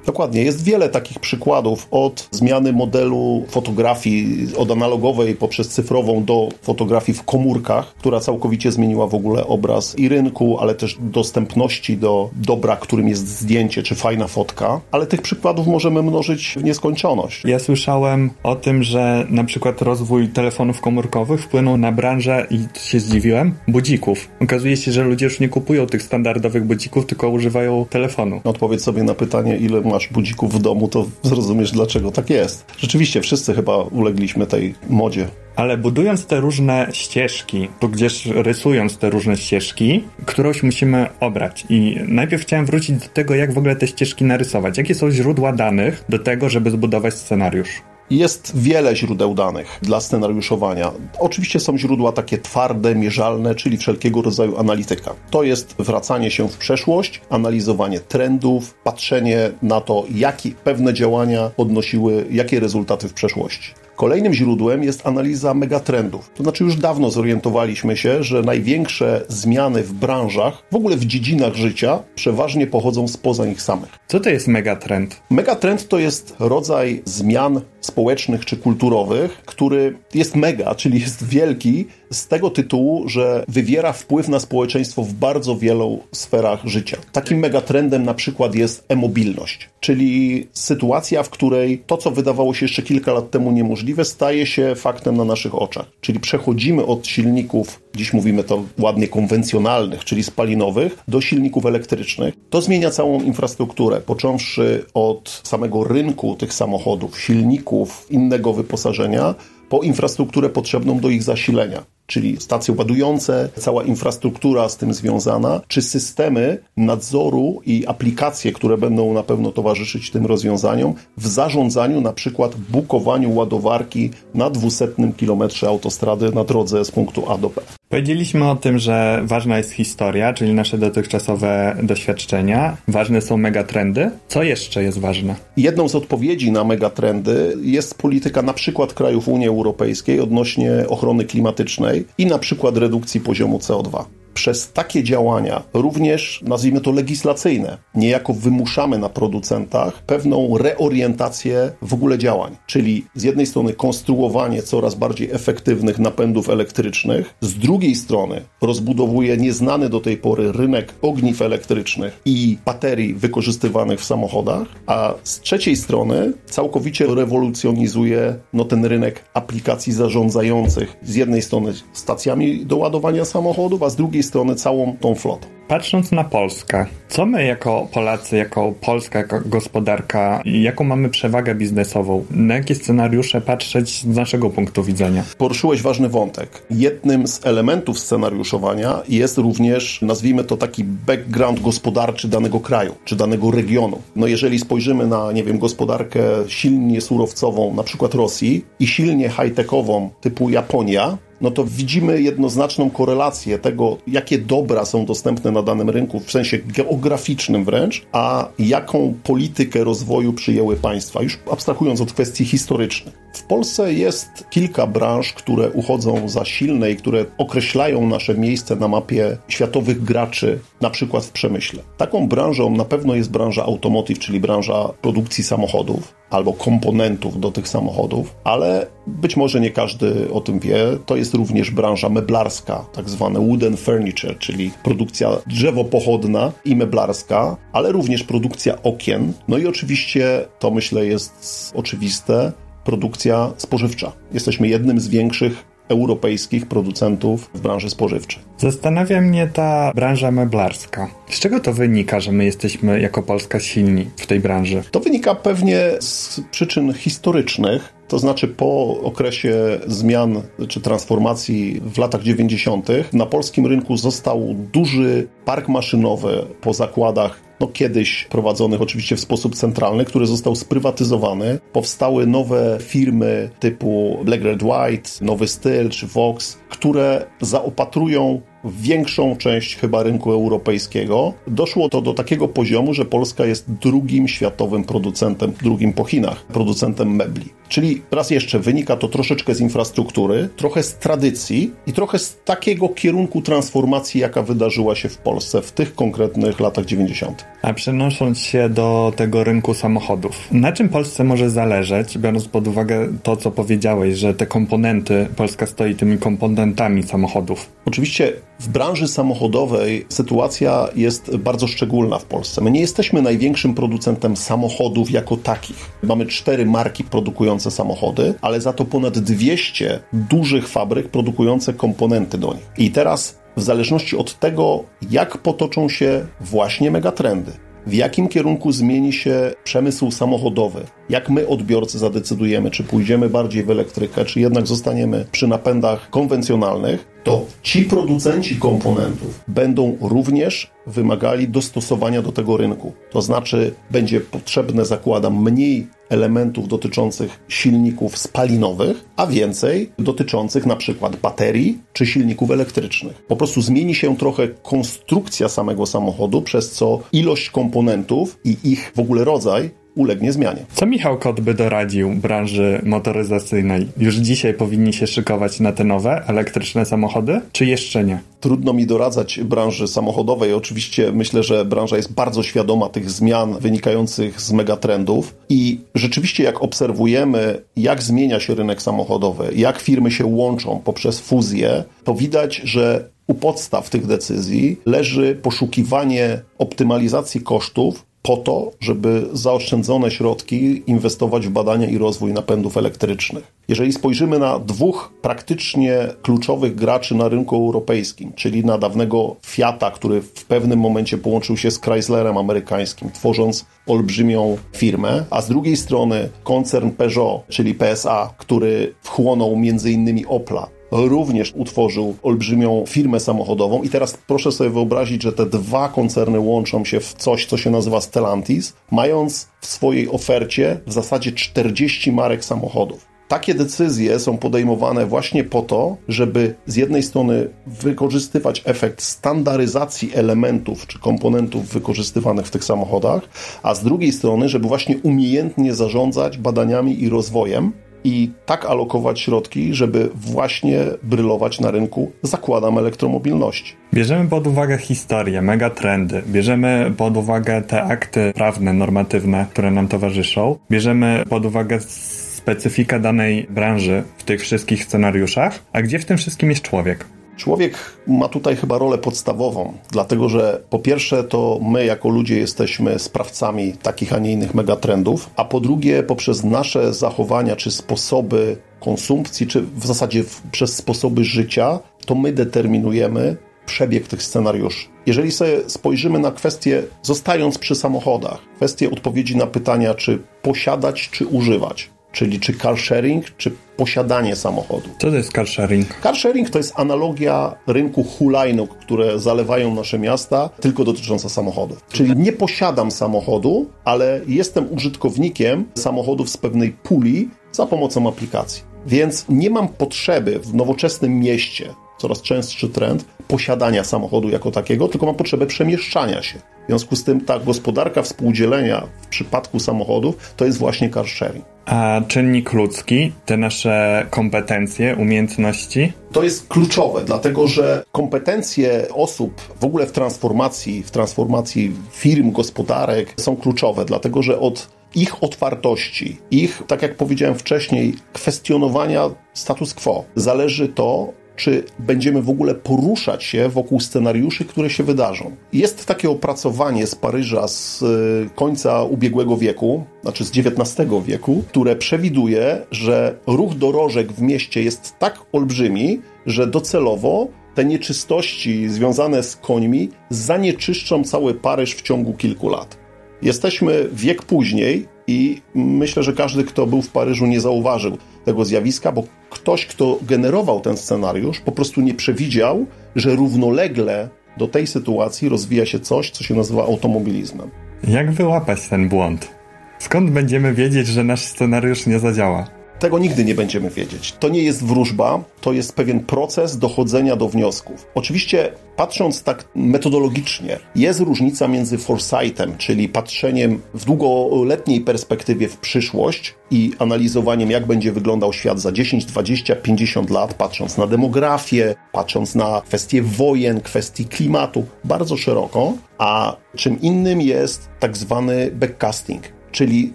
Dokładnie. 0.08 0.44
Jest 0.44 0.64
wiele 0.64 0.90
takich 0.90 1.20
przykładów 1.20 1.88
od 1.92 2.28
zmiany 2.32 2.74
modelu 2.74 3.44
fotografii 3.48 4.48
od 4.58 4.72
analogowej 4.72 5.36
poprzez 5.36 5.70
cyfrową 5.70 6.24
do 6.24 6.50
fotografii 6.62 7.18
w 7.18 7.24
komórkach, 7.24 7.94
która 7.94 8.20
całkowicie 8.20 8.72
zmieniła 8.72 9.08
w 9.08 9.16
ogóle 9.16 9.48
obraz 9.48 10.00
i 10.00 10.10
rynku, 10.10 10.58
ale 10.60 10.76
też 10.76 10.98
dostępności 11.00 11.98
do 11.98 12.30
dobra, 12.34 12.76
którym 12.76 13.08
jest 13.08 13.28
zdjęcie 13.28 13.84
czy 13.84 13.96
fajna 13.96 14.28
fotka. 14.28 14.82
Ale 14.92 15.08
tych 15.08 15.22
przykładów 15.22 15.68
możemy 15.68 16.04
mnożyć 16.04 16.56
w 16.58 16.64
nieskończoność. 16.64 17.44
Ja 17.46 17.60
słyszałem 17.60 18.30
o 18.44 18.56
tym, 18.56 18.84
że 18.84 19.28
na 19.30 19.44
przykład 19.44 19.82
rozwój 19.82 20.28
telefonów 20.28 20.82
komórkowych 20.82 21.42
wpłynął 21.42 21.78
na 21.78 21.92
branżę 21.92 22.48
i 22.50 22.80
się 22.80 23.00
zdziwiłem, 23.00 23.54
budzików. 23.68 24.30
Okazuje 24.42 24.78
się, 24.78 24.92
że 24.92 25.04
ludzie 25.04 25.26
już 25.26 25.40
nie 25.40 25.50
kupują 25.50 25.86
tych 25.86 26.04
standardowych 26.04 26.66
budzików, 26.66 27.06
tylko 27.06 27.30
używają 27.30 27.86
telefonu. 27.90 28.42
Odpowiedz 28.44 28.84
sobie 28.84 29.04
na 29.04 29.14
pytanie, 29.14 29.58
ile 29.58 29.82
ma 29.82 29.97
masz 29.98 30.08
budzików 30.08 30.54
w 30.54 30.62
domu, 30.62 30.88
to 30.88 31.06
zrozumiesz, 31.24 31.72
dlaczego 31.72 32.12
tak 32.12 32.30
jest. 32.30 32.66
Rzeczywiście, 32.78 33.22
wszyscy 33.22 33.54
chyba 33.54 33.78
ulegliśmy 33.78 34.46
tej 34.46 34.76
modzie. 34.90 35.28
Ale 35.56 35.78
budując 35.78 36.26
te 36.26 36.40
różne 36.40 36.88
ścieżki, 36.94 37.68
tudzież 37.80 38.26
rysując 38.26 38.98
te 38.98 39.10
różne 39.10 39.38
ścieżki, 39.38 40.04
którąś 40.26 40.64
musimy 40.64 41.08
obrać. 41.20 41.66
I 41.70 41.98
najpierw 42.08 42.42
chciałem 42.42 42.66
wrócić 42.66 43.00
do 43.00 43.08
tego, 43.08 43.36
jak 43.36 43.54
w 43.54 43.58
ogóle 43.58 43.76
te 43.76 43.88
ścieżki 43.88 44.26
narysować. 44.26 44.78
Jakie 44.78 44.96
są 44.96 45.12
źródła 45.12 45.54
danych 45.54 46.04
do 46.10 46.20
tego, 46.20 46.50
żeby 46.50 46.72
zbudować 46.72 47.14
scenariusz? 47.14 47.82
Jest 48.10 48.58
wiele 48.60 48.96
źródeł 48.96 49.34
danych 49.34 49.80
dla 49.82 50.02
scenariuszowania. 50.02 50.92
Oczywiście 51.20 51.60
są 51.60 51.78
źródła 51.78 52.12
takie 52.12 52.38
twarde, 52.38 52.96
mierzalne, 52.96 53.56
czyli 53.56 53.78
wszelkiego 53.78 54.22
rodzaju 54.22 54.58
analityka. 54.58 55.16
To 55.32 55.44
jest 55.44 55.76
wracanie 55.80 56.32
się 56.32 56.50
w 56.50 56.58
przeszłość, 56.58 57.22
analizowanie 57.30 58.00
trendów, 58.00 58.74
patrzenie 58.74 59.52
na 59.62 59.82
to, 59.82 60.04
jakie 60.16 60.52
pewne 60.52 60.94
działania 60.94 61.52
odnosiły 61.58 62.26
jakie 62.32 62.60
rezultaty 62.60 63.08
w 63.08 63.14
przeszłości. 63.14 63.87
Kolejnym 63.98 64.34
źródłem 64.34 64.84
jest 64.84 65.08
analiza 65.08 65.54
megatrendów. 65.54 66.32
To 66.36 66.44
znaczy 66.44 66.64
już 66.64 66.76
dawno 66.76 67.12
zorientowaliśmy 67.12 67.98
się, 67.98 68.24
że 68.24 68.42
największe 68.42 69.26
zmiany 69.28 69.84
w 69.84 69.94
branżach, 69.94 70.64
w 70.72 70.76
ogóle 70.76 70.98
w 70.98 71.06
dziedzinach 71.06 71.54
życia, 71.54 72.00
przeważnie 72.16 72.68
pochodzą 72.68 73.08
spoza 73.08 73.46
nich 73.46 73.62
samych. 73.62 73.90
Co 74.08 74.20
to 74.20 74.30
jest 74.30 74.48
megatrend? 74.48 75.22
Megatrend 75.30 75.88
to 75.88 76.00
jest 76.00 76.36
rodzaj 76.40 77.02
zmian 77.06 77.62
społecznych 77.82 78.46
czy 78.46 78.58
kulturowych, 78.58 79.42
który 79.46 79.98
jest 80.14 80.36
mega, 80.36 80.76
czyli 80.76 81.00
jest 81.00 81.28
wielki 81.28 81.88
z 82.12 82.28
tego 82.28 82.50
tytułu, 82.50 83.10
że 83.10 83.44
wywiera 83.48 83.94
wpływ 83.94 84.28
na 84.28 84.40
społeczeństwo 84.40 85.04
w 85.04 85.14
bardzo 85.14 85.56
wielu 85.56 86.00
sferach 86.12 86.66
życia. 86.66 86.98
Takim 87.12 87.40
megatrendem 87.40 88.04
na 88.04 88.14
przykład 88.14 88.56
jest 88.56 88.86
e-mobilność, 88.88 89.70
czyli 89.80 90.48
sytuacja, 90.52 91.24
w 91.24 91.30
której 91.30 91.84
to, 91.88 91.98
co 91.98 92.12
wydawało 92.12 92.54
się 92.54 92.66
jeszcze 92.66 92.82
kilka 92.82 93.14
lat 93.14 93.32
temu 93.32 93.52
niemożliwe, 93.52 94.06
staje 94.06 94.46
się 94.46 94.76
faktem 94.76 95.18
na 95.18 95.24
naszych 95.24 95.56
oczach. 95.56 95.86
Czyli 96.02 96.20
przechodzimy 96.20 96.86
od 96.86 97.08
silników, 97.08 97.82
dziś 97.96 98.14
mówimy 98.14 98.44
to 98.44 98.64
ładnie 98.80 99.08
konwencjonalnych, 99.08 100.06
czyli 100.06 100.24
spalinowych, 100.24 101.04
do 101.08 101.22
silników 101.22 101.66
elektrycznych. 101.66 102.34
To 102.50 102.62
zmienia 102.62 102.92
całą 102.92 103.22
infrastrukturę, 103.22 104.02
począwszy 104.02 104.86
od 104.94 105.42
samego 105.44 105.84
rynku 105.84 106.36
tych 106.36 106.54
samochodów, 106.54 107.22
silników, 107.22 108.08
innego 108.10 108.54
wyposażenia, 108.54 109.36
po 109.70 109.82
infrastrukturę 109.82 110.50
potrzebną 110.50 111.00
do 111.00 111.10
ich 111.10 111.24
zasilenia 111.24 111.97
czyli 112.08 112.38
stacje 112.40 112.74
ładujące, 112.78 113.50
cała 113.56 113.84
infrastruktura 113.84 114.70
z 114.70 114.78
tym 114.78 114.94
związana, 114.94 115.62
czy 115.68 115.82
systemy 115.82 116.58
nadzoru 116.78 117.62
i 117.66 117.88
aplikacje, 117.88 118.52
które 118.52 118.78
będą 118.78 119.14
na 119.14 119.24
pewno 119.24 119.52
towarzyszyć 119.52 120.12
tym 120.12 120.26
rozwiązaniom 120.26 120.94
w 121.18 121.28
zarządzaniu, 121.28 122.02
na 122.02 122.14
przykład 122.14 122.56
bukowaniu 122.56 123.36
ładowarki 123.36 124.10
na 124.34 124.50
200 124.50 124.88
kilometrze 125.18 125.68
autostrady 125.68 126.32
na 126.32 126.44
drodze 126.44 126.86
z 126.86 126.92
punktu 126.92 127.32
A 127.32 127.38
do 127.38 127.50
B. 127.50 127.62
Powiedzieliśmy 127.90 128.50
o 128.50 128.56
tym, 128.56 128.80
że 128.80 129.22
ważna 129.24 129.58
jest 129.58 129.72
historia, 129.72 130.34
czyli 130.34 130.54
nasze 130.54 130.78
dotychczasowe 130.78 131.78
doświadczenia. 131.84 132.78
Ważne 132.88 133.22
są 133.22 133.38
megatrendy. 133.38 134.12
Co 134.28 134.44
jeszcze 134.44 134.84
jest 134.84 135.00
ważne? 135.00 135.36
Jedną 135.58 135.88
z 135.88 135.96
odpowiedzi 135.96 136.52
na 136.52 136.64
megatrendy 136.64 137.54
jest 137.62 137.98
polityka 137.98 138.42
na 138.42 138.54
przykład 138.54 138.94
krajów 138.94 139.28
Unii 139.28 139.48
Europejskiej 139.48 140.20
odnośnie 140.20 140.72
ochrony 140.88 141.26
klimatycznej 141.26 141.97
i 142.18 142.26
na 142.26 142.40
przykład 142.40 142.78
redukcji 142.78 143.22
poziomu 143.22 143.58
CO2 143.58 144.06
przez 144.38 144.72
takie 144.72 145.04
działania, 145.04 145.64
również 145.74 146.44
nazwijmy 146.48 146.82
to 146.82 146.92
legislacyjne, 146.92 147.78
niejako 147.96 148.34
wymuszamy 148.34 148.98
na 148.98 149.10
producentach 149.10 150.04
pewną 150.04 150.58
reorientację 150.58 151.72
w 151.82 151.94
ogóle 151.94 152.18
działań. 152.18 152.56
Czyli 152.68 153.06
z 153.16 153.24
jednej 153.24 153.46
strony 153.46 153.74
konstruowanie 153.74 154.64
coraz 154.64 154.96
bardziej 154.96 155.32
efektywnych 155.32 156.00
napędów 156.00 156.50
elektrycznych, 156.50 157.34
z 157.42 157.54
drugiej 157.54 157.96
strony 157.96 158.42
rozbudowuje 158.62 159.38
nieznany 159.38 159.90
do 159.90 160.00
tej 160.00 160.18
pory 160.18 160.52
rynek 160.52 160.94
ogniw 161.02 161.42
elektrycznych 161.42 162.22
i 162.26 162.58
baterii 162.66 163.14
wykorzystywanych 163.14 164.00
w 164.00 164.06
samochodach, 164.06 164.68
a 164.88 165.14
z 165.24 165.40
trzeciej 165.40 165.76
strony 165.76 166.34
całkowicie 166.46 167.08
rewolucjonizuje 167.16 168.36
no, 168.54 168.66
ten 168.66 168.86
rynek 168.86 169.24
aplikacji 169.34 169.94
zarządzających 169.94 170.98
z 171.04 171.16
jednej 171.16 171.42
strony 171.42 171.74
stacjami 171.94 172.66
do 172.66 172.78
ładowania 172.78 173.26
samochodów, 173.26 173.84
a 173.84 173.90
z 173.90 173.96
drugiej 173.96 174.24
strony 174.28 174.56
całą 174.56 174.98
tą 174.98 175.16
flotą. 175.16 175.48
Patrząc 175.68 176.12
na 176.12 176.24
Polskę, 176.24 176.86
co 177.10 177.26
my 177.26 177.46
jako 177.46 177.88
Polacy, 177.94 178.38
jako 178.38 178.74
Polska, 178.82 179.20
jako 179.20 179.42
gospodarka, 179.46 180.42
jaką 180.46 180.84
mamy 180.84 181.10
przewagę 181.10 181.56
biznesową? 181.56 182.26
Na 182.32 182.56
jakie 182.56 182.76
scenariusze 182.76 183.42
patrzeć 183.42 184.02
z 184.02 184.06
naszego 184.06 184.50
punktu 184.50 184.84
widzenia? 184.84 185.24
Poruszyłeś 185.38 185.82
ważny 185.82 186.10
wątek. 186.10 186.64
Jednym 186.70 187.28
z 187.28 187.46
elementów 187.46 188.00
scenariuszowania 188.00 189.00
jest 189.10 189.38
również, 189.38 190.02
nazwijmy 190.02 190.44
to 190.44 190.58
taki 190.58 190.84
background 190.84 191.62
gospodarczy 191.62 192.28
danego 192.28 192.60
kraju, 192.60 192.96
czy 193.06 193.16
danego 193.16 193.52
regionu. 193.52 194.02
No 194.16 194.28
jeżeli 194.28 194.60
spojrzymy 194.60 195.08
na, 195.08 195.32
nie 195.32 195.44
wiem, 195.44 195.60
gospodarkę 195.60 196.22
silnie 196.48 197.02
surowcową, 197.02 197.74
na 197.74 197.84
przykład 197.84 198.14
Rosji 198.14 198.66
i 198.80 198.88
silnie 198.88 199.30
high-techową 199.30 200.10
typu 200.22 200.50
Japonia, 200.50 201.18
no 201.42 201.52
to 201.52 201.66
widzimy 201.66 202.22
jednoznaczną 202.22 202.90
korelację 202.90 203.60
tego, 203.60 203.98
jakie 204.08 204.38
dobra 204.38 204.86
są 204.86 205.06
dostępne 205.06 205.52
na 205.52 205.64
danym 205.64 205.90
rynku, 205.90 206.20
w 206.20 206.32
sensie 206.32 206.58
geograficznym 206.58 207.66
wręcz, 207.66 208.06
a 208.12 208.48
jaką 208.60 209.14
politykę 209.24 209.84
rozwoju 209.84 210.34
przyjęły 210.34 210.76
państwa, 210.76 211.24
już 211.24 211.40
abstrahując 211.52 212.02
od 212.02 212.14
kwestii 212.14 212.46
historycznych. 212.46 213.28
W 213.34 213.44
Polsce 213.44 213.94
jest 213.94 214.30
kilka 214.50 214.88
branż, 214.88 215.34
które 215.34 215.70
uchodzą 215.70 216.30
za 216.30 216.46
silne 216.46 216.92
i 216.92 216.96
które 216.96 217.26
określają 217.38 218.08
nasze 218.08 218.36
miejsce 218.36 218.76
na 218.76 218.88
mapie 218.88 219.38
światowych 219.48 220.04
graczy, 220.04 220.60
na 220.82 220.90
przykład 220.90 221.26
w 221.26 221.32
przemyśle. 221.32 221.84
Taką 221.98 222.28
branżą 222.28 222.70
na 222.70 222.86
pewno 222.86 223.16
jest 223.16 223.32
branża 223.32 223.64
automotive, 223.64 224.20
czyli 224.20 224.40
branża 224.40 224.90
produkcji 225.02 225.44
samochodów 225.44 226.14
albo 226.30 226.54
komponentów 226.54 227.40
do 227.40 227.52
tych 227.52 227.68
samochodów, 227.68 228.36
ale 228.44 228.88
być 229.08 229.38
może 229.38 229.60
nie 229.60 229.72
każdy 229.72 230.32
o 230.32 230.42
tym 230.42 230.60
wie, 230.60 230.78
to 231.06 231.16
jest 231.28 231.36
również 231.36 231.72
branża 231.72 232.10
meblarska, 232.10 232.86
tak 232.94 233.10
zwane 233.10 233.40
wooden 233.40 233.78
furniture, 233.78 234.38
czyli 234.40 234.72
produkcja 234.84 235.30
drzewopochodna 235.48 236.52
i 236.66 236.76
meblarska, 236.76 237.58
ale 237.74 237.92
również 237.92 238.24
produkcja 238.24 238.84
okien. 238.84 239.34
No 239.48 239.58
i 239.58 239.68
oczywiście, 239.68 240.46
to 240.60 240.72
myślę 240.72 241.06
jest 241.06 241.72
oczywiste, 241.76 242.52
produkcja 242.84 243.52
spożywcza. 243.58 244.12
Jesteśmy 244.34 244.68
jednym 244.68 245.00
z 245.00 245.08
większych 245.08 245.66
europejskich 245.90 246.66
producentów 246.66 247.50
w 247.54 247.62
branży 247.62 247.90
spożywczej. 247.90 248.44
Zastanawia 248.58 249.22
mnie 249.22 249.48
ta 249.48 249.92
branża 249.96 250.32
meblarska. 250.32 251.08
Z 251.30 251.40
czego 251.40 251.60
to 251.60 251.74
wynika, 251.74 252.20
że 252.20 252.32
my 252.32 252.46
jesteśmy 252.46 253.02
jako 253.02 253.24
Polska 253.24 253.60
silni 253.60 254.06
w 254.18 254.28
tej 254.28 254.40
branży? 254.40 254.84
To 254.92 255.00
wynika 255.00 255.36
pewnie 255.36 255.80
z 256.00 256.42
przyczyn 256.52 256.94
historycznych, 256.94 257.94
to 258.08 258.20
znaczy 258.20 258.48
po 258.48 259.00
okresie 259.04 259.80
zmian 259.88 260.42
czy 260.68 260.82
transformacji 260.82 261.82
w 261.86 261.98
latach 261.98 262.22
90. 262.22 262.88
na 263.14 263.26
polskim 263.26 263.66
rynku 263.66 263.98
został 263.98 264.56
duży 264.74 265.28
park 265.46 265.68
maszynowy 265.68 266.46
po 266.62 266.74
zakładach 266.74 267.47
no 267.60 267.68
kiedyś 267.68 268.28
prowadzonych 268.30 268.82
oczywiście 268.82 269.16
w 269.16 269.20
sposób 269.20 269.56
centralny, 269.56 270.06
który 270.06 270.28
został 270.28 270.56
sprywatyzowany. 270.56 271.60
Powstały 271.74 272.28
nowe 272.28 272.78
firmy 272.82 273.50
typu 273.60 274.20
Black 274.24 274.44
Red 274.44 274.64
White, 274.64 275.10
Nowy 275.22 275.48
Styl 275.48 275.90
czy 275.90 276.08
Vox, 276.08 276.58
które 276.70 277.26
zaopatrują 277.42 278.42
większą 278.66 279.36
część 279.36 279.76
chyba 279.76 280.04
rynku 280.04 280.32
europejskiego. 280.32 281.34
Doszło 281.48 281.90
to 281.90 282.02
do 282.02 282.14
takiego 282.14 282.48
poziomu, 282.48 282.94
że 282.94 283.06
Polska 283.06 283.46
jest 283.46 283.72
drugim 283.72 284.28
światowym 284.28 284.84
producentem, 284.84 285.54
drugim 285.62 285.94
po 285.94 286.04
Chinach, 286.04 286.46
producentem 286.46 287.16
mebli. 287.16 287.46
Czyli 287.70 288.02
raz 288.12 288.32
jeszcze 288.32 288.60
wynika 288.60 288.96
to 288.96 289.08
troszeczkę 289.08 289.56
z 289.56 289.62
infrastruktury, 289.62 290.50
trochę 290.56 290.84
z 290.84 290.96
tradycji 290.96 291.72
i 291.88 291.94
trochę 291.94 292.20
z 292.20 292.38
takiego 292.46 292.90
kierunku 292.90 293.42
transformacji, 293.42 294.22
jaka 294.22 294.42
wydarzyła 294.42 294.96
się 294.96 295.10
w 295.10 295.18
Polsce 295.18 295.62
w 295.62 295.72
tych 295.72 295.96
konkretnych 295.96 296.60
latach 296.60 296.86
90. 296.86 297.46
A 297.62 297.74
przenosząc 297.74 298.40
się 298.40 298.70
do 298.70 299.14
tego 299.16 299.44
rynku 299.44 299.74
samochodów, 299.74 300.48
na 300.52 300.72
czym 300.72 300.90
Polsce 300.90 301.24
może 301.24 301.50
zależeć, 301.50 302.18
biorąc 302.18 302.48
pod 302.48 302.68
uwagę 302.68 303.08
to, 303.24 303.36
co 303.36 303.52
powiedziałeś, 303.52 304.16
że 304.16 304.34
te 304.34 304.46
komponenty, 304.46 305.28
Polska 305.36 305.66
stoi 305.66 305.96
tymi 305.96 306.18
komponentami 306.18 307.04
samochodów? 307.04 307.70
Oczywiście 307.86 308.34
w 308.60 308.68
branży 308.68 309.08
samochodowej 309.08 310.06
sytuacja 310.10 310.88
jest 310.96 311.36
bardzo 311.36 311.68
szczególna 311.68 312.20
w 312.20 312.26
Polsce. 312.26 312.62
My 312.62 312.72
nie 312.72 312.80
jesteśmy 312.80 313.22
największym 313.22 313.74
producentem 313.74 314.38
samochodów 314.38 315.12
jako 315.12 315.38
takich. 315.38 315.92
Mamy 316.04 316.26
cztery 316.26 316.66
marki 316.66 317.04
produkujące 317.04 317.72
samochody, 317.72 318.34
ale 318.42 318.62
za 318.62 318.74
to 318.74 318.86
ponad 318.86 319.20
200 319.20 320.00
dużych 320.14 320.68
fabryk 320.68 321.08
produkujące 321.08 321.74
komponenty 321.74 322.38
do 322.38 322.54
nich. 322.54 322.70
I 322.78 322.92
teraz 322.92 323.40
w 323.58 323.62
zależności 323.62 324.18
od 324.18 324.40
tego, 324.40 324.84
jak 325.12 325.38
potoczą 325.38 325.90
się 325.90 326.26
właśnie 326.42 326.92
megatrendy, 326.92 327.52
w 327.88 327.94
jakim 327.94 328.28
kierunku 328.28 328.72
zmieni 328.72 329.14
się 329.14 329.52
przemysł 329.64 330.12
samochodowy, 330.12 330.82
jak 331.10 331.30
my 331.30 331.48
odbiorcy 331.48 332.00
zadecydujemy, 332.00 332.72
czy 332.72 332.84
pójdziemy 332.84 333.30
bardziej 333.30 333.64
w 333.64 333.72
elektrykę, 333.72 334.26
czy 334.26 334.40
jednak 334.40 334.68
zostaniemy 334.68 335.26
przy 335.32 335.48
napędach 335.48 336.10
konwencjonalnych, 336.10 337.08
to 337.28 337.46
ci 337.64 337.86
producenci 337.86 338.56
komponentów 338.56 339.44
będą 339.48 339.98
również 340.02 340.72
wymagali 340.88 341.48
dostosowania 341.48 342.22
do 342.22 342.32
tego 342.32 342.58
rynku. 342.58 342.94
To 343.12 343.22
znaczy, 343.22 343.74
będzie 343.92 344.22
potrzebne, 344.22 344.86
zakładam, 344.86 345.44
mniej 345.44 345.88
elementów 346.10 346.68
dotyczących 346.68 347.40
silników 347.48 348.18
spalinowych, 348.18 349.06
a 349.16 349.28
więcej 349.28 349.92
dotyczących 350.00 350.66
na 350.66 350.76
przykład 350.76 351.16
baterii 351.16 351.80
czy 351.94 352.06
silników 352.06 352.52
elektrycznych. 352.52 353.26
Po 353.28 353.36
prostu 353.36 353.62
zmieni 353.62 353.96
się 353.96 354.18
trochę 354.18 354.48
konstrukcja 354.48 355.50
samego 355.50 355.86
samochodu, 355.86 356.42
przez 356.42 356.72
co 356.72 357.00
ilość 357.12 357.50
komponentów 357.50 358.40
i 358.44 358.58
ich 358.64 358.92
w 358.96 359.00
ogóle 359.00 359.24
rodzaj 359.24 359.70
ulegnie 359.98 360.32
zmianie. 360.32 360.66
Co 360.74 360.86
Michał 360.86 361.18
Kot 361.18 361.42
by 361.42 361.54
doradził 361.54 362.10
branży 362.10 362.82
motoryzacyjnej? 362.86 363.88
Już 363.98 364.16
dzisiaj 364.16 364.54
powinni 364.54 364.94
się 364.94 365.08
szykować 365.08 365.60
na 365.60 365.72
te 365.72 365.84
nowe 365.84 366.24
elektryczne 366.28 366.86
samochody, 366.86 367.42
czy 367.52 367.66
jeszcze 367.66 368.04
nie? 368.04 368.20
Trudno 368.40 368.74
mi 368.74 368.86
doradzać 368.86 369.40
branży 369.40 369.88
samochodowej. 369.88 370.54
Oczywiście 370.54 371.12
myślę, 371.12 371.44
że 371.44 371.66
branża 371.66 371.98
jest 371.98 372.14
bardzo 372.14 372.44
świadoma 372.44 372.90
tych 372.90 373.12
zmian 373.12 373.60
wynikających 373.60 374.42
z 374.42 374.52
megatrendów 374.52 375.36
i 375.50 375.80
rzeczywiście 375.96 376.44
jak 376.44 376.64
obserwujemy, 376.64 377.62
jak 377.76 378.04
zmienia 378.04 378.40
się 378.40 378.56
rynek 378.56 378.82
samochodowy, 378.82 379.50
jak 379.56 379.80
firmy 379.80 380.12
się 380.12 380.26
łączą 380.26 380.82
poprzez 380.84 381.20
fuzję, 381.20 381.84
to 382.04 382.14
widać, 382.14 382.56
że 382.56 383.10
u 383.28 383.34
podstaw 383.34 383.90
tych 383.90 384.06
decyzji 384.06 384.82
leży 384.86 385.40
poszukiwanie 385.42 386.42
optymalizacji 386.58 387.42
kosztów 387.42 388.06
po 388.28 388.38
to, 388.38 388.72
żeby 388.80 389.28
zaoszczędzone 389.34 390.12
środki 390.12 390.84
inwestować 390.88 391.48
w 391.48 391.50
badania 391.50 391.88
i 391.88 391.98
rozwój 391.98 392.34
napędów 392.34 392.78
elektrycznych. 392.78 393.54
Jeżeli 393.68 393.94
spojrzymy 393.94 394.40
na 394.40 394.60
dwóch 394.60 395.14
praktycznie 395.22 396.08
kluczowych 396.22 396.76
graczy 396.76 397.16
na 397.16 397.30
rynku 397.30 397.56
europejskim, 397.56 398.34
czyli 398.34 398.66
na 398.66 398.78
dawnego 398.78 399.36
Fiata, 399.46 399.92
który 399.92 400.22
w 400.22 400.46
pewnym 400.46 400.80
momencie 400.80 401.18
połączył 401.18 401.58
się 401.58 401.72
z 401.72 401.82
Chryslerem 401.82 402.38
amerykańskim, 402.38 403.12
tworząc 403.12 403.66
olbrzymią 403.88 404.58
firmę, 404.76 405.26
a 405.30 405.42
z 405.42 405.48
drugiej 405.48 405.78
strony 405.78 406.30
koncern 406.44 406.92
Peugeot, 406.92 407.42
czyli 407.50 407.76
PSA, 407.76 408.34
który 408.38 408.94
wchłonął 409.02 409.54
m.in. 409.54 410.26
Opla, 410.28 410.68
również 410.92 411.54
utworzył 411.56 412.16
olbrzymią 412.24 412.84
firmę 412.88 413.20
samochodową 413.20 413.84
i 413.84 413.90
teraz 413.90 414.18
proszę 414.28 414.52
sobie 414.52 414.70
wyobrazić, 414.70 415.24
że 415.24 415.34
te 415.34 415.46
dwa 415.46 415.90
koncerny 415.90 416.40
łączą 416.40 416.86
się 416.86 417.00
w 417.00 417.14
coś, 417.14 417.46
co 417.46 417.58
się 417.58 417.70
nazywa 417.70 418.02
Stellantis, 418.02 418.74
mając 418.92 419.50
w 419.62 419.66
swojej 419.66 420.10
ofercie 420.10 420.80
w 420.88 420.94
zasadzie 420.94 421.32
40 421.32 422.12
marek 422.12 422.46
samochodów. 422.46 423.18
Takie 423.28 423.54
decyzje 423.54 424.20
są 424.20 424.38
podejmowane 424.38 425.06
właśnie 425.06 425.44
po 425.44 425.62
to, 425.62 425.98
żeby 426.08 426.56
z 426.66 426.76
jednej 426.76 427.04
strony 427.04 427.50
wykorzystywać 427.68 428.62
efekt 428.66 429.02
standaryzacji 429.02 430.12
elementów 430.14 430.88
czy 430.88 431.00
komponentów 431.00 431.68
wykorzystywanych 431.68 432.48
w 432.48 432.52
tych 432.52 432.64
samochodach, 432.64 433.22
a 433.64 433.76
z 433.76 433.84
drugiej 433.84 434.12
strony, 434.12 434.50
żeby 434.50 434.68
właśnie 434.68 434.98
umiejętnie 434.98 435.74
zarządzać 435.74 436.38
badaniami 436.38 437.04
i 437.04 437.10
rozwojem, 437.10 437.74
i 438.08 438.32
tak 438.46 438.66
alokować 438.66 439.20
środki, 439.20 439.74
żeby 439.74 440.10
właśnie 440.16 440.80
brylować 441.04 441.60
na 441.60 441.72
rynku, 441.72 442.12
zakładam, 442.22 442.78
elektromobilności. 442.78 443.74
Bierzemy 443.94 444.30
pod 444.30 444.48
uwagę 444.48 444.78
historię, 444.78 445.42
megatrendy, 445.42 446.24
bierzemy 446.28 446.94
pod 446.98 447.18
uwagę 447.18 447.62
te 447.62 447.84
akty 447.84 448.32
prawne, 448.36 448.74
normatywne, 448.74 449.46
które 449.50 449.72
nam 449.72 449.88
towarzyszą, 449.88 450.56
bierzemy 450.72 451.24
pod 451.30 451.46
uwagę 451.46 451.80
specyfikę 451.80 453.00
danej 453.00 453.48
branży 453.50 454.04
w 454.18 454.24
tych 454.24 454.42
wszystkich 454.42 454.84
scenariuszach, 454.84 455.60
a 455.74 455.82
gdzie 455.82 456.00
w 456.00 456.06
tym 456.06 456.18
wszystkim 456.18 456.50
jest 456.50 456.62
człowiek? 456.62 457.06
Człowiek 457.38 457.78
ma 458.08 458.28
tutaj 458.28 458.56
chyba 458.56 458.78
rolę 458.78 458.98
podstawową, 458.98 459.74
dlatego 459.92 460.30
że 460.30 460.62
po 460.70 460.80
pierwsze 460.80 461.24
to 461.24 461.60
my 461.62 461.86
jako 461.86 462.10
ludzie 462.10 462.38
jesteśmy 462.38 463.00
sprawcami 463.00 463.74
takich, 463.74 464.14
a 464.14 464.20
nie 464.20 464.32
innych 464.32 464.54
megatrendów, 464.54 465.30
a 465.36 465.46
po 465.46 465.60
drugie 465.60 466.04
poprzez 466.04 466.44
nasze 466.44 466.94
zachowania 466.94 467.56
czy 467.56 467.72
sposoby 467.72 468.58
konsumpcji, 468.80 469.48
czy 469.48 469.62
w 469.62 469.86
zasadzie 469.86 470.24
przez 470.52 470.76
sposoby 470.76 471.24
życia, 471.24 471.80
to 472.06 472.16
my 472.16 472.34
determinujemy 472.34 473.38
przebieg 473.66 474.08
tych 474.08 474.24
scenariuszy. 474.24 474.88
Jeżeli 475.06 475.32
sobie 475.32 475.70
spojrzymy 475.70 476.20
na 476.20 476.32
kwestie, 476.32 476.84
zostając 477.02 477.58
przy 477.58 477.76
samochodach, 477.76 478.40
kwestie 478.56 478.92
odpowiedzi 478.92 479.38
na 479.38 479.48
pytania, 479.48 479.94
czy 479.94 480.20
posiadać, 480.42 481.10
czy 481.10 481.26
używać, 481.28 481.90
czyli 482.18 482.40
czy 482.40 482.54
car 482.54 482.78
sharing, 482.78 483.38
czy 483.38 483.52
posiadanie 483.78 484.36
samochodu. 484.36 484.90
Co 485.00 485.10
to 485.10 485.16
jest 485.16 485.34
car 485.34 485.48
sharing? 485.48 485.88
Car 486.04 486.16
sharing 486.16 486.50
to 486.50 486.58
jest 486.58 486.74
analogia 486.80 487.56
rynku 487.68 488.04
hulajnóg, 488.04 488.78
które 488.78 489.20
zalewają 489.20 489.76
nasze 489.76 490.00
miasta, 490.00 490.50
tylko 490.62 490.84
dotycząca 490.84 491.30
samochodów. 491.30 491.84
Czyli 491.90 492.16
nie 492.16 492.32
posiadam 492.32 492.92
samochodu, 492.92 493.70
ale 493.86 494.22
jestem 494.28 494.74
użytkownikiem 494.74 495.66
samochodów 495.76 496.30
z 496.30 496.38
pewnej 496.38 496.72
puli 496.72 497.30
za 497.52 497.66
pomocą 497.66 498.10
aplikacji. 498.10 498.64
Więc 498.88 499.26
nie 499.30 499.50
mam 499.50 499.68
potrzeby 499.68 500.40
w 500.40 500.54
nowoczesnym 500.56 501.20
mieście, 501.20 501.74
coraz 501.98 502.22
częstszy 502.22 502.70
trend, 502.70 503.06
posiadania 503.28 503.84
samochodu 503.84 504.30
jako 504.30 504.52
takiego, 504.52 504.88
tylko 504.88 505.06
mam 505.06 505.16
potrzebę 505.16 505.46
przemieszczania 505.46 506.22
się. 506.24 506.40
W 506.40 506.70
związku 506.70 506.96
z 506.96 507.04
tym 507.04 507.22
ta 507.22 507.40
gospodarka 507.40 508.02
współdzielenia 508.02 508.88
w 509.02 509.08
przypadku 509.08 509.60
samochodów 509.60 510.34
to 510.38 510.46
jest 510.46 510.58
właśnie 510.58 510.90
car 510.90 511.08
sharing. 511.08 511.46
A 511.66 512.02
czynnik 512.08 512.54
ludzki, 512.54 513.12
te 513.26 513.38
nasze 513.38 514.06
kompetencje, 514.10 514.96
umiejętności? 514.96 515.94
To 516.12 516.24
jest 516.24 516.48
kluczowe, 516.48 517.04
dlatego 517.06 517.48
że 517.48 517.84
kompetencje 517.92 518.88
osób 518.94 519.42
w 519.60 519.64
ogóle 519.64 519.86
w 519.86 519.92
transformacji, 519.92 520.84
w 520.84 520.92
transformacji 520.92 521.72
firm, 521.92 522.32
gospodarek 522.32 523.14
są 523.18 523.36
kluczowe, 523.36 523.86
dlatego 523.86 524.22
że 524.22 524.40
od 524.40 524.78
ich 524.96 525.24
otwartości, 525.24 526.18
ich, 526.32 526.64
tak 526.68 526.82
jak 526.82 526.96
powiedziałem 526.96 527.36
wcześniej, 527.36 527.94
kwestionowania 528.14 529.10
status 529.34 529.74
quo 529.74 530.04
zależy 530.16 530.68
to, 530.68 531.14
czy 531.38 531.64
będziemy 531.80 532.22
w 532.22 532.30
ogóle 532.30 532.56
poruszać 532.56 533.24
się 533.24 533.50
wokół 533.50 533.80
scenariuszy, 533.80 534.46
które 534.46 534.70
się 534.70 534.84
wydarzą. 534.84 535.36
Jest 535.54 535.86
takie 535.86 536.10
opracowanie 536.10 536.88
z 536.88 536.96
Paryża 536.96 537.48
z 537.48 537.82
y, 537.82 538.30
końca 538.36 538.84
ubiegłego 538.84 539.38
wieku, 539.38 539.84
znaczy 540.02 540.26
z 540.26 540.32
XIX 540.38 540.90
wieku, 541.06 541.44
które 541.48 541.76
przewiduje, 541.76 542.66
że 542.72 543.16
ruch 543.28 543.54
dorożek 543.54 544.12
w 544.12 544.22
mieście 544.22 544.64
jest 544.64 545.00
tak 545.00 545.20
olbrzymi, 545.32 546.02
że 546.26 546.48
docelowo 546.48 547.28
te 547.56 547.66
nieczystości 547.66 548.70
związane 548.70 549.24
z 549.24 549.36
końmi 549.36 549.90
zanieczyszczą 550.10 551.04
cały 551.04 551.34
Paryż 551.34 551.76
w 551.76 551.82
ciągu 551.82 552.14
kilku 552.14 552.50
lat. 552.50 552.78
Jesteśmy 553.22 553.90
wiek 553.94 554.24
później 554.24 554.88
i 555.08 555.42
myślę, 555.56 556.04
że 556.04 556.14
każdy, 556.14 556.44
kto 556.44 556.68
był 556.68 556.82
w 556.82 556.90
Paryżu, 556.90 557.26
nie 557.26 557.42
zauważył 557.42 557.98
tego 558.26 558.46
zjawiska, 558.46 558.92
bo 558.92 559.04
ktoś, 559.30 559.66
kto 559.66 560.00
generował 560.02 560.60
ten 560.60 560.78
scenariusz, 560.78 561.40
po 561.40 561.52
prostu 561.52 561.82
nie 561.82 561.94
przewidział, 561.94 562.66
że 562.96 563.16
równolegle 563.16 564.10
do 564.38 564.48
tej 564.48 564.68
sytuacji 564.68 565.30
rozwija 565.30 565.66
się 565.66 565.80
coś, 565.80 566.12
co 566.12 566.24
się 566.24 566.36
nazywa 566.36 566.64
automobilizmem. 566.64 567.50
Jak 567.88 568.12
wyłapać 568.12 568.68
ten 568.70 568.90
błąd? 568.90 569.38
Skąd 569.80 570.12
będziemy 570.12 570.54
wiedzieć, 570.54 570.88
że 570.88 571.04
nasz 571.04 571.22
scenariusz 571.22 571.86
nie 571.86 572.00
zadziała? 572.00 572.57
Tego 572.80 573.00
nigdy 573.00 573.26
nie 573.26 573.36
będziemy 573.36 573.70
wiedzieć. 573.70 574.16
To 574.20 574.30
nie 574.30 574.44
jest 574.44 574.66
wróżba, 574.66 575.24
to 575.42 575.54
jest 575.54 575.76
pewien 575.76 576.00
proces 576.00 576.58
dochodzenia 576.58 577.16
do 577.16 577.30
wniosków. 577.30 577.88
Oczywiście, 577.96 578.52
patrząc 578.76 579.24
tak 579.24 579.46
metodologicznie, 579.56 580.60
jest 580.76 581.00
różnica 581.00 581.48
między 581.48 581.78
foresightem, 581.78 582.58
czyli 582.58 582.90
patrzeniem 582.90 583.62
w 583.74 583.86
długoletniej 583.86 584.82
perspektywie 584.82 585.50
w 585.50 585.58
przyszłość 585.58 586.36
i 586.52 586.72
analizowaniem, 586.80 587.52
jak 587.52 587.66
będzie 587.66 587.92
wyglądał 587.92 588.34
świat 588.34 588.60
za 588.60 588.72
10, 588.72 589.06
20, 589.06 589.56
50 589.56 590.10
lat, 590.10 590.34
patrząc 590.34 590.78
na 590.78 590.88
demografię, 590.88 591.76
patrząc 591.92 592.36
na 592.36 592.62
kwestie 592.62 593.02
wojen, 593.02 593.62
kwestii 593.62 594.06
klimatu, 594.06 594.66
bardzo 594.84 595.18
szeroko, 595.18 595.74
a 595.98 596.36
czym 596.56 596.82
innym 596.82 597.22
jest 597.22 597.70
tak 597.80 597.98
zwany 597.98 598.52
backcasting, 598.52 599.24
czyli 599.52 599.94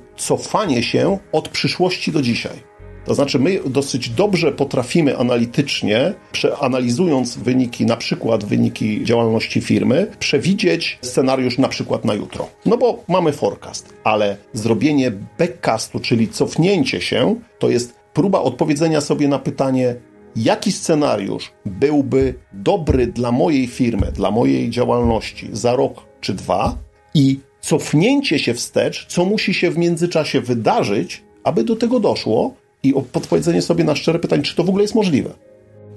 cofanie 0.17 0.83
się 0.83 1.19
od 1.33 1.49
przyszłości 1.49 2.13
do 2.13 2.23
dzisiaj. 2.23 2.72
To 3.05 3.15
znaczy, 3.15 3.39
my 3.39 3.61
dosyć 3.67 4.09
dobrze 4.11 4.53
potrafimy 4.53 5.19
analitycznie, 5.19 6.15
przeanalizując 6.33 7.37
wyniki, 7.37 7.87
na 7.87 7.97
przykład 7.97 8.45
wyniki 8.45 9.05
działalności 9.05 9.61
firmy, 9.61 10.07
przewidzieć 10.19 10.99
scenariusz 11.03 11.59
na 11.59 11.69
przykład 11.69 12.05
na 12.05 12.15
jutro. 12.15 12.49
No 12.67 12.77
bo 12.77 13.05
mamy 13.09 13.33
forecast, 13.33 13.95
ale 14.05 14.37
zrobienie 14.53 15.13
backcastu, 15.39 16.01
czyli 16.01 16.29
cofnięcie 16.29 17.01
się, 17.01 17.37
to 17.59 17.69
jest 17.69 17.95
próba 18.13 18.41
odpowiedzenia 18.41 19.01
sobie 19.01 19.29
na 19.29 19.39
pytanie, 19.39 19.97
jaki 20.37 20.73
scenariusz 20.73 21.53
byłby 21.67 22.35
dobry 22.53 23.07
dla 23.07 23.33
mojej 23.33 23.67
firmy, 23.67 24.13
dla 24.13 24.31
mojej 24.31 24.71
działalności 24.71 25.49
za 25.53 25.77
rok 25.77 26.03
czy 26.21 26.35
dwa 26.35 26.79
i 27.15 27.41
cofnięcie 27.61 28.39
się 28.39 28.55
wstecz, 28.55 29.07
co 29.07 29.25
musi 29.25 29.55
się 29.55 29.71
w 29.71 29.79
międzyczasie 29.79 30.41
wydarzyć, 30.41 31.23
aby 31.45 31.65
do 31.65 31.77
tego 31.77 32.01
doszło, 32.01 32.55
i 32.83 32.95
podpowiedzenie 33.13 33.63
sobie 33.63 33.85
na 33.85 33.97
szczere 33.97 34.19
pytanie, 34.19 34.43
czy 34.43 34.57
to 34.57 34.65
w 34.65 34.69
ogóle 34.69 34.85
jest 34.85 34.95
możliwe. 34.95 35.31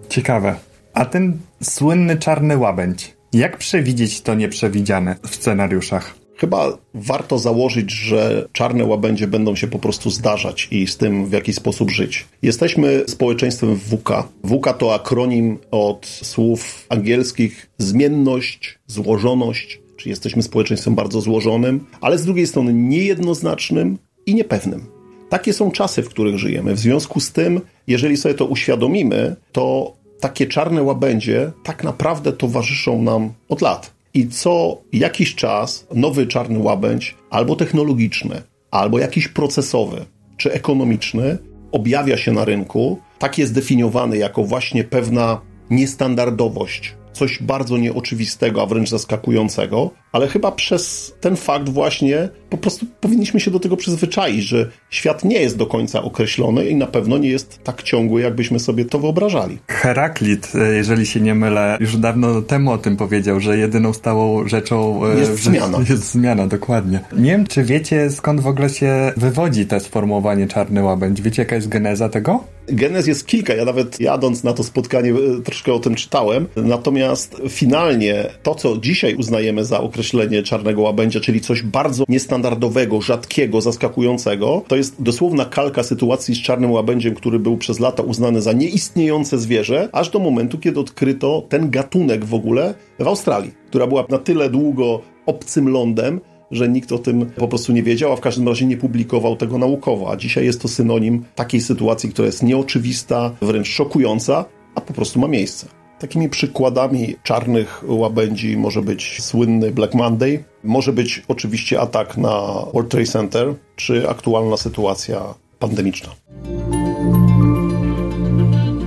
Ciekawe. 0.10 0.56
A 0.94 1.06
ten 1.06 1.38
słynny 1.64 2.18
czarny 2.18 2.58
łabędź, 2.58 3.14
jak 3.34 3.58
przewidzieć 3.58 4.22
to 4.22 4.36
nieprzewidziane 4.36 5.16
w 5.28 5.36
scenariuszach? 5.36 6.26
chyba 6.38 6.78
warto 6.94 7.40
założyć, 7.40 7.92
że 7.92 8.48
czarne 8.52 8.86
łabędzie 8.86 9.28
będą 9.28 9.56
się 9.56 9.68
po 9.68 9.80
prostu 9.80 10.10
zdarzać 10.10 10.68
i 10.72 10.88
z 10.88 10.98
tym 10.98 11.26
w 11.26 11.32
jakiś 11.32 11.56
sposób 11.56 11.92
żyć. 11.92 12.26
Jesteśmy 12.42 13.04
społeczeństwem 13.08 13.80
WK. 13.80 14.10
WK 14.44 14.78
to 14.78 14.94
akronim 14.94 15.58
od 15.72 16.06
słów 16.06 16.86
angielskich 16.90 17.70
zmienność, 17.78 18.80
złożoność, 18.88 19.80
czyli 19.98 20.10
jesteśmy 20.10 20.44
społeczeństwem 20.44 20.96
bardzo 20.96 21.22
złożonym, 21.22 21.86
ale 22.02 22.18
z 22.18 22.26
drugiej 22.26 22.48
strony 22.48 22.74
niejednoznacznym 22.74 23.98
i 24.26 24.36
niepewnym. 24.36 24.95
Takie 25.30 25.54
są 25.54 25.72
czasy, 25.72 26.04
w 26.04 26.10
których 26.10 26.40
żyjemy. 26.40 26.74
W 26.74 26.80
związku 26.80 27.20
z 27.20 27.32
tym, 27.32 27.62
jeżeli 27.88 28.18
sobie 28.18 28.36
to 28.36 28.46
uświadomimy, 28.46 29.36
to 29.52 29.94
takie 30.20 30.48
czarne 30.48 30.84
łabędzie 30.84 31.52
tak 31.64 31.84
naprawdę 31.84 32.34
towarzyszą 32.34 33.02
nam 33.02 33.34
od 33.50 33.62
lat. 33.62 33.92
I 34.14 34.28
co 34.28 34.82
jakiś 34.94 35.36
czas 35.36 35.88
nowy 35.94 36.28
czarny 36.28 36.60
łabędź, 36.60 37.16
albo 37.30 37.56
technologiczny, 37.56 38.42
albo 38.72 39.00
jakiś 39.00 39.28
procesowy, 39.28 40.06
czy 40.38 40.54
ekonomiczny, 40.54 41.38
objawia 41.72 42.18
się 42.18 42.32
na 42.32 42.46
rynku, 42.46 43.00
tak 43.20 43.38
jest 43.38 43.54
definiowany 43.54 44.18
jako 44.18 44.44
właśnie 44.44 44.84
pewna 44.84 45.42
niestandardowość 45.70 46.96
coś 47.16 47.44
bardzo 47.44 47.78
nieoczywistego, 47.78 48.62
a 48.62 48.66
wręcz 48.66 48.90
zaskakującego, 48.90 49.92
ale 50.16 50.28
chyba 50.28 50.52
przez 50.52 51.14
ten 51.22 51.36
fakt 51.36 51.70
właśnie 51.70 52.30
po 52.50 52.58
prostu 52.58 52.86
powinniśmy 53.02 53.40
się 53.40 53.52
do 53.52 53.60
tego 53.60 53.78
przyzwyczaić, 53.78 54.44
że 54.44 54.70
świat 54.90 55.24
nie 55.24 55.42
jest 55.42 55.58
do 55.58 55.66
końca 55.66 56.04
określony 56.04 56.66
i 56.66 56.76
na 56.76 56.88
pewno 56.88 57.18
nie 57.18 57.30
jest 57.30 57.64
tak 57.64 57.84
ciągły, 57.84 58.22
jakbyśmy 58.22 58.60
sobie 58.60 58.86
to 58.86 59.00
wyobrażali. 59.00 59.58
Heraklit, 59.68 60.52
e, 60.56 60.76
jeżeli 60.76 61.06
się 61.06 61.22
nie 61.22 61.36
mylę, 61.36 61.78
już 61.80 61.98
dawno 61.98 62.42
temu 62.42 62.72
o 62.72 62.78
tym 62.78 62.98
powiedział, 62.98 63.40
że 63.40 63.58
jedyną 63.58 63.94
stałą 63.94 64.48
rzeczą 64.48 65.06
e, 65.06 65.20
jest 65.20 65.44
zmiana. 65.44 65.78
Jest 65.90 66.12
zmiana, 66.12 66.48
dokładnie. 66.48 67.00
Nie 67.18 67.32
wiem, 67.32 67.48
czy 67.48 67.64
wiecie 67.64 68.10
skąd 68.12 68.42
w 68.42 68.48
ogóle 68.48 68.70
się 68.70 69.14
wywodzi 69.18 69.66
to 69.66 69.80
sformułowanie 69.80 70.48
czarny 70.48 70.84
łabędź. 70.84 71.22
Wiecie, 71.22 71.42
jaka 71.42 71.56
jest 71.56 71.68
geneza 71.68 72.10
tego? 72.10 72.44
Genez 72.68 73.08
jest 73.08 73.28
kilka. 73.28 73.54
Ja 73.54 73.66
nawet 73.66 74.00
jadąc 74.00 74.44
na 74.44 74.54
to 74.54 74.64
spotkanie 74.64 75.12
e, 75.12 75.42
troszkę 75.44 75.74
o 75.74 75.80
tym 75.80 75.96
czytałem. 75.96 76.48
Natomiast 76.56 77.42
finalnie 77.50 78.30
to, 78.44 78.56
co 78.56 78.78
dzisiaj 78.78 79.16
uznajemy 79.16 79.66
za 79.66 79.80
określenie 80.06 80.44
czarnego 80.44 80.82
łabędzia, 80.82 81.20
czyli 81.20 81.42
coś 81.42 81.62
bardzo 81.62 82.04
niestandardowego, 82.10 83.02
rzadkiego, 83.02 83.62
zaskakującego, 83.62 84.64
to 84.68 84.76
jest 84.76 85.02
dosłowna 85.02 85.46
kalka 85.46 85.84
sytuacji 85.84 86.36
z 86.36 86.42
czarnym 86.42 86.72
łabędziem, 86.72 87.16
który 87.16 87.40
był 87.40 87.58
przez 87.58 87.80
lata 87.80 88.04
uznany 88.04 88.42
za 88.42 88.54
nieistniejące 88.54 89.38
zwierzę, 89.38 89.90
aż 89.92 90.10
do 90.10 90.20
momentu, 90.20 90.58
kiedy 90.58 90.80
odkryto 90.80 91.44
ten 91.50 91.70
gatunek 91.70 92.26
w 92.26 92.34
ogóle 92.34 92.74
w 93.00 93.08
Australii, 93.08 93.52
która 93.68 93.88
była 93.88 94.06
na 94.10 94.18
tyle 94.18 94.50
długo 94.50 95.02
obcym 95.26 95.70
lądem, 95.70 96.22
że 96.52 96.70
nikt 96.70 96.92
o 96.92 96.98
tym 96.98 97.26
po 97.26 97.48
prostu 97.48 97.74
nie 97.74 97.84
wiedział, 97.84 98.14
a 98.14 98.16
w 98.16 98.22
każdym 98.22 98.48
razie 98.48 98.66
nie 98.66 98.78
publikował 98.78 99.36
tego 99.36 99.58
naukowo. 99.58 100.12
A 100.12 100.16
dzisiaj 100.16 100.46
jest 100.46 100.62
to 100.62 100.68
synonim 100.68 101.24
takiej 101.36 101.62
sytuacji, 101.62 102.10
która 102.10 102.26
jest 102.26 102.44
nieoczywista, 102.44 103.32
wręcz 103.42 103.68
szokująca, 103.68 104.46
a 104.76 104.82
po 104.82 104.94
prostu 104.94 105.20
ma 105.20 105.28
miejsce. 105.28 105.68
Takimi 106.00 106.30
przykładami 106.30 107.16
czarnych 107.24 107.84
łabędzi 107.88 108.58
może 108.58 108.82
być 108.82 109.22
słynny 109.22 109.72
Black 109.72 109.94
Monday, 109.94 110.44
może 110.64 110.94
być 110.94 111.24
oczywiście 111.28 111.82
atak 111.82 112.18
na 112.18 112.32
World 112.74 112.92
Trade 112.92 113.06
Center, 113.06 113.54
czy 113.76 114.10
aktualna 114.10 114.58
sytuacja 114.58 115.34
pandemiczna. 115.60 116.10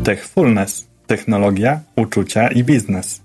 Techfulness. 0.05 0.89
Technologia, 1.07 1.81
uczucia 1.97 2.49
i 2.49 2.65
biznes. 2.65 3.21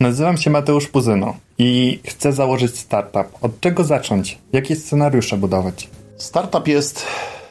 Nazywam 0.00 0.36
się 0.36 0.50
Mateusz 0.50 0.86
Puzyno 0.88 1.36
i 1.58 1.98
chcę 2.04 2.32
założyć 2.32 2.78
startup. 2.78 3.26
Od 3.40 3.60
czego 3.60 3.84
zacząć? 3.84 4.38
Jakie 4.52 4.76
scenariusze 4.76 5.36
budować? 5.36 5.88
Startup 6.16 6.68
jest 6.68 7.06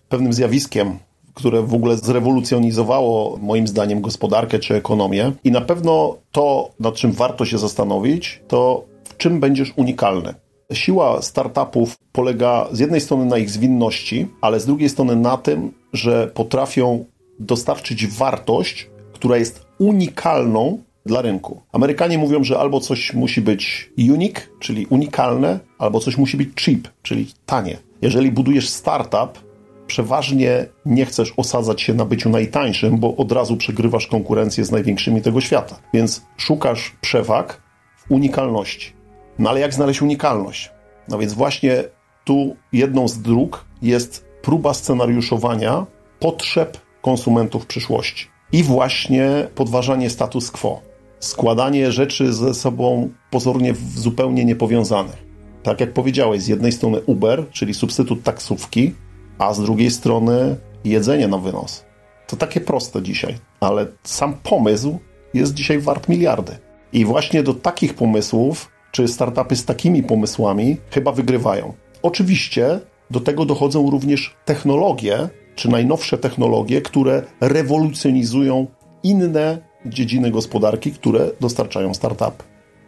pewnym 0.10 0.34
zjawiskiem, 0.34 0.98
które 1.36 1.62
w 1.62 1.74
ogóle 1.74 1.98
zrewolucjonizowało 1.98 3.38
moim 3.42 3.68
zdaniem 3.68 4.02
gospodarkę 4.02 4.60
czy 4.60 4.76
ekonomię. 4.76 5.32
I 5.44 5.52
na 5.52 5.62
pewno 5.62 6.18
to, 6.32 6.70
nad 6.80 6.96
czym 6.96 7.12
warto 7.12 7.46
się 7.46 7.58
zastanowić, 7.58 8.42
to 8.48 8.86
w 9.04 9.18
czym 9.18 9.40
będziesz 9.40 9.74
unikalny. 9.76 10.34
Siła 10.74 11.22
startupów 11.22 11.98
polega 12.12 12.68
z 12.72 12.80
jednej 12.80 13.02
strony 13.02 13.26
na 13.26 13.38
ich 13.38 13.50
zwinności, 13.50 14.28
ale 14.42 14.60
z 14.60 14.66
drugiej 14.66 14.90
strony 14.90 15.16
na 15.16 15.38
tym, 15.38 15.72
że 15.94 16.28
potrafią 16.28 17.06
dostarczyć 17.40 18.08
wartość, 18.08 18.90
która 19.14 19.38
jest 19.38 19.66
unikalną 19.80 20.80
dla 21.06 21.22
rynku. 21.22 21.62
Amerykanie 21.72 22.18
mówią, 22.18 22.44
że 22.44 22.60
albo 22.60 22.80
coś 22.80 23.14
musi 23.14 23.42
być 23.42 23.92
unique, 23.98 24.50
czyli 24.60 24.86
unikalne, 24.86 25.60
albo 25.78 26.00
coś 26.00 26.18
musi 26.18 26.38
być 26.38 26.50
cheap, 26.56 26.88
czyli 27.02 27.28
tanie. 27.46 27.78
Jeżeli 28.02 28.32
budujesz 28.32 28.70
startup, 28.70 29.46
przeważnie 29.88 30.66
nie 30.86 31.06
chcesz 31.06 31.34
osadzać 31.38 31.82
się 31.82 31.94
na 31.94 32.06
byciu 32.06 32.30
najtańszym, 32.30 32.98
bo 32.98 33.16
od 33.16 33.32
razu 33.32 33.58
przegrywasz 33.58 34.08
konkurencję 34.08 34.66
z 34.66 34.72
największymi 34.72 35.22
tego 35.22 35.42
świata. 35.42 35.80
Więc 35.94 36.26
szukasz 36.38 36.96
przewag 37.02 37.62
w 37.98 38.12
unikalności. 38.12 38.94
No 39.40 39.50
ale 39.50 39.60
jak 39.60 39.74
znaleźć 39.74 40.02
unikalność? 40.02 40.72
No 41.10 41.18
więc 41.18 41.34
właśnie 41.34 41.84
tu 42.24 42.56
jedną 42.74 43.08
z 43.08 43.22
dróg 43.22 43.66
jest 43.82 44.26
próba 44.42 44.74
scenariuszowania 44.74 45.86
potrzeb 46.20 46.78
konsumentów 47.02 47.66
przyszłości 47.66 48.28
i 48.52 48.64
właśnie 48.64 49.48
podważanie 49.56 50.10
status 50.10 50.52
quo 50.52 50.82
składanie 51.20 51.92
rzeczy 51.92 52.34
ze 52.34 52.54
sobą 52.54 53.10
pozornie 53.32 53.74
zupełnie 53.96 54.46
niepowiązanych. 54.46 55.26
Tak 55.64 55.80
jak 55.80 55.94
powiedziałeś, 55.94 56.42
z 56.42 56.48
jednej 56.48 56.72
strony 56.72 57.02
Uber, 57.02 57.50
czyli 57.52 57.74
substytut 57.74 58.24
taksówki, 58.24 58.94
a 59.38 59.54
z 59.54 59.62
drugiej 59.62 59.92
strony 59.92 60.56
jedzenie 60.84 61.28
na 61.28 61.38
wynos. 61.38 61.86
To 62.28 62.36
takie 62.36 62.62
proste 62.62 63.02
dzisiaj, 63.02 63.36
ale 63.60 63.88
sam 64.04 64.34
pomysł 64.44 65.00
jest 65.34 65.54
dzisiaj 65.54 65.80
wart 65.80 66.10
miliardy. 66.10 66.58
I 66.94 67.06
właśnie 67.06 67.44
do 67.44 67.54
takich 67.54 67.94
pomysłów, 67.94 68.72
czy 68.92 69.08
startupy 69.08 69.56
z 69.56 69.66
takimi 69.66 70.04
pomysłami 70.04 70.78
chyba 70.90 71.12
wygrywają. 71.12 71.74
Oczywiście 72.02 72.80
do 73.12 73.20
tego 73.20 73.46
dochodzą 73.46 73.90
również 73.90 74.36
technologie, 74.46 75.30
czy 75.56 75.70
najnowsze 75.70 76.18
technologie, 76.18 76.82
które 76.82 77.24
rewolucjonizują 77.42 78.68
inne 79.04 79.58
dziedziny 79.86 80.32
gospodarki, 80.32 80.92
które 80.92 81.32
dostarczają 81.40 81.94
startupy. 81.94 82.44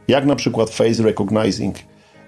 Jak 0.07 0.25
na 0.25 0.35
przykład 0.35 0.69
face 0.69 1.03
recognizing, 1.03 1.75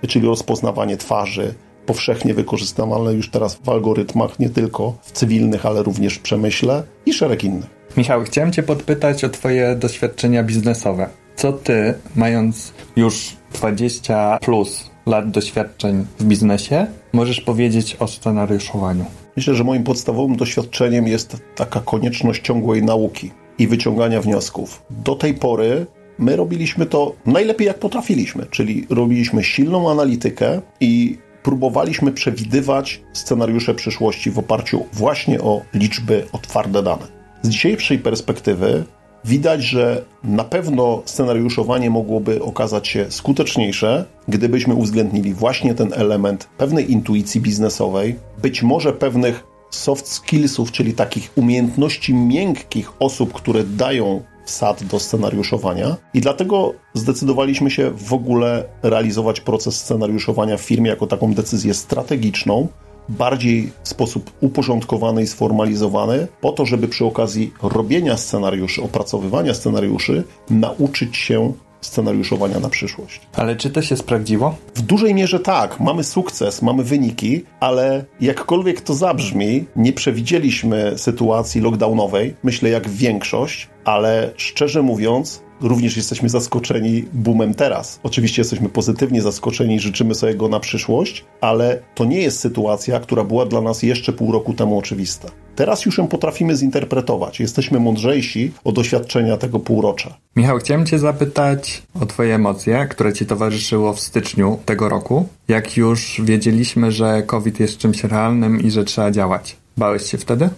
czyli 0.07 0.27
rozpoznawanie 0.27 0.97
twarzy, 0.97 1.53
powszechnie 1.89 2.33
wykorzystywane 2.33 3.13
już 3.13 3.29
teraz 3.29 3.55
w 3.55 3.69
algorytmach, 3.69 4.39
nie 4.39 4.49
tylko 4.49 4.97
w 5.01 5.11
cywilnych, 5.11 5.65
ale 5.65 5.83
również 5.83 6.13
w 6.13 6.19
przemyśle 6.19 6.83
i 7.05 7.13
szereg 7.13 7.43
innych. 7.43 7.69
Michał, 7.97 8.23
chciałem 8.23 8.51
Cię 8.51 8.63
podpytać 8.63 9.23
o 9.23 9.29
Twoje 9.29 9.75
doświadczenia 9.75 10.43
biznesowe. 10.43 11.09
Co 11.35 11.53
Ty, 11.53 11.93
mając 12.15 12.73
już 12.95 13.35
20 13.53 14.37
plus 14.41 14.89
lat 15.05 15.31
doświadczeń 15.31 16.05
w 16.19 16.23
biznesie, 16.23 16.87
możesz 17.13 17.41
powiedzieć 17.41 17.97
o 17.99 18.07
scenariuszowaniu? 18.07 19.05
Myślę, 19.35 19.55
że 19.55 19.63
moim 19.63 19.83
podstawowym 19.83 20.35
doświadczeniem 20.35 21.07
jest 21.07 21.37
taka 21.55 21.79
konieczność 21.79 22.41
ciągłej 22.41 22.83
nauki 22.83 23.31
i 23.59 23.67
wyciągania 23.67 24.21
wniosków. 24.21 24.83
Do 24.89 25.15
tej 25.15 25.33
pory 25.33 25.85
my 26.19 26.35
robiliśmy 26.35 26.85
to 26.85 27.15
najlepiej 27.25 27.67
jak 27.67 27.79
potrafiliśmy, 27.79 28.45
czyli 28.51 28.87
robiliśmy 28.89 29.43
silną 29.43 29.91
analitykę 29.91 30.61
i 30.79 31.17
próbowaliśmy 31.43 32.11
przewidywać 32.11 33.01
scenariusze 33.13 33.73
przyszłości 33.73 34.31
w 34.31 34.39
oparciu 34.39 34.85
właśnie 34.93 35.41
o 35.41 35.61
liczby, 35.73 36.25
o 36.31 36.37
twarde 36.37 36.83
dane. 36.83 37.07
Z 37.41 37.49
dzisiejszej 37.49 37.99
perspektywy 37.99 38.83
widać, 39.25 39.63
że 39.63 40.05
na 40.23 40.43
pewno 40.43 41.01
scenariuszowanie 41.05 41.89
mogłoby 41.89 42.43
okazać 42.43 42.87
się 42.87 43.05
skuteczniejsze, 43.09 44.05
gdybyśmy 44.27 44.73
uwzględnili 44.73 45.33
właśnie 45.33 45.75
ten 45.75 45.93
element 45.93 46.49
pewnej 46.57 46.91
intuicji 46.91 47.41
biznesowej, 47.41 48.15
być 48.41 48.63
może 48.63 48.93
pewnych 48.93 49.43
soft 49.69 50.07
skillsów, 50.07 50.71
czyli 50.71 50.93
takich 50.93 51.31
umiejętności 51.35 52.13
miękkich 52.13 53.01
osób, 53.01 53.33
które 53.33 53.63
dają 53.63 54.23
wsad 54.49 54.83
do 54.83 54.99
scenariuszowania. 54.99 55.97
I 56.13 56.21
dlatego 56.21 56.73
zdecydowaliśmy 56.93 57.71
się 57.71 57.91
w 57.91 58.13
ogóle 58.13 58.65
realizować 58.83 59.41
proces 59.41 59.75
scenariuszowania 59.75 60.57
w 60.57 60.61
firmie 60.61 60.89
jako 60.89 61.07
taką 61.07 61.33
decyzję 61.33 61.73
strategiczną, 61.73 62.67
bardziej 63.09 63.71
w 63.83 63.89
sposób 63.89 64.31
uporządkowany 64.41 65.21
i 65.23 65.27
sformalizowany, 65.27 66.27
po 66.41 66.51
to, 66.51 66.65
żeby 66.65 66.87
przy 66.87 67.05
okazji 67.05 67.53
robienia 67.61 68.17
scenariuszy, 68.17 68.83
opracowywania 68.83 69.53
scenariuszy, 69.53 70.23
nauczyć 70.49 71.17
się 71.17 71.53
scenariuszowania 71.81 72.59
na 72.59 72.69
przyszłość. 72.69 73.21
Ale 73.35 73.55
czy 73.55 73.69
to 73.69 73.81
się 73.81 73.97
sprawdziło? 73.97 74.55
W 74.75 74.81
dużej 74.81 75.15
mierze 75.15 75.39
tak. 75.39 75.79
Mamy 75.79 76.03
sukces, 76.03 76.61
mamy 76.61 76.83
wyniki, 76.83 77.43
ale 77.59 78.05
jakkolwiek 78.21 78.81
to 78.81 78.93
zabrzmi, 78.93 79.65
nie 79.75 79.93
przewidzieliśmy 79.93 80.93
sytuacji 80.97 81.61
lockdownowej, 81.61 82.35
myślę 82.43 82.69
jak 82.69 82.89
większość, 82.89 83.67
ale 83.85 84.31
szczerze 84.37 84.81
mówiąc, 84.81 85.41
również 85.61 85.97
jesteśmy 85.97 86.29
zaskoczeni 86.29 87.05
boomem 87.13 87.53
teraz. 87.53 87.99
Oczywiście 88.03 88.41
jesteśmy 88.41 88.69
pozytywnie 88.69 89.21
zaskoczeni, 89.21 89.79
życzymy 89.79 90.15
sobie 90.15 90.35
go 90.35 90.47
na 90.47 90.59
przyszłość, 90.59 91.25
ale 91.41 91.79
to 91.95 92.05
nie 92.05 92.21
jest 92.21 92.39
sytuacja, 92.39 92.99
która 92.99 93.23
była 93.23 93.45
dla 93.45 93.61
nas 93.61 93.83
jeszcze 93.83 94.13
pół 94.13 94.31
roku 94.31 94.53
temu 94.53 94.77
oczywista. 94.77 95.29
Teraz 95.55 95.85
już 95.85 95.97
ją 95.97 96.07
potrafimy 96.07 96.55
zinterpretować. 96.55 97.39
Jesteśmy 97.39 97.79
mądrzejsi 97.79 98.51
od 98.63 98.75
doświadczenia 98.75 99.37
tego 99.37 99.59
półrocza. 99.59 100.17
Michał, 100.35 100.57
chciałem 100.57 100.85
Cię 100.85 100.99
zapytać 100.99 101.83
o 102.01 102.05
Twoje 102.05 102.35
emocje, 102.35 102.87
które 102.89 103.13
Ci 103.13 103.25
towarzyszyło 103.25 103.93
w 103.93 103.99
styczniu 103.99 104.59
tego 104.65 104.89
roku, 104.89 105.27
jak 105.47 105.77
już 105.77 106.21
wiedzieliśmy, 106.23 106.91
że 106.91 107.23
COVID 107.23 107.59
jest 107.59 107.77
czymś 107.77 108.03
realnym 108.03 108.61
i 108.61 108.71
że 108.71 108.83
trzeba 108.83 109.11
działać. 109.11 109.55
Bałeś 109.77 110.11
się 110.11 110.17
wtedy? 110.17 110.49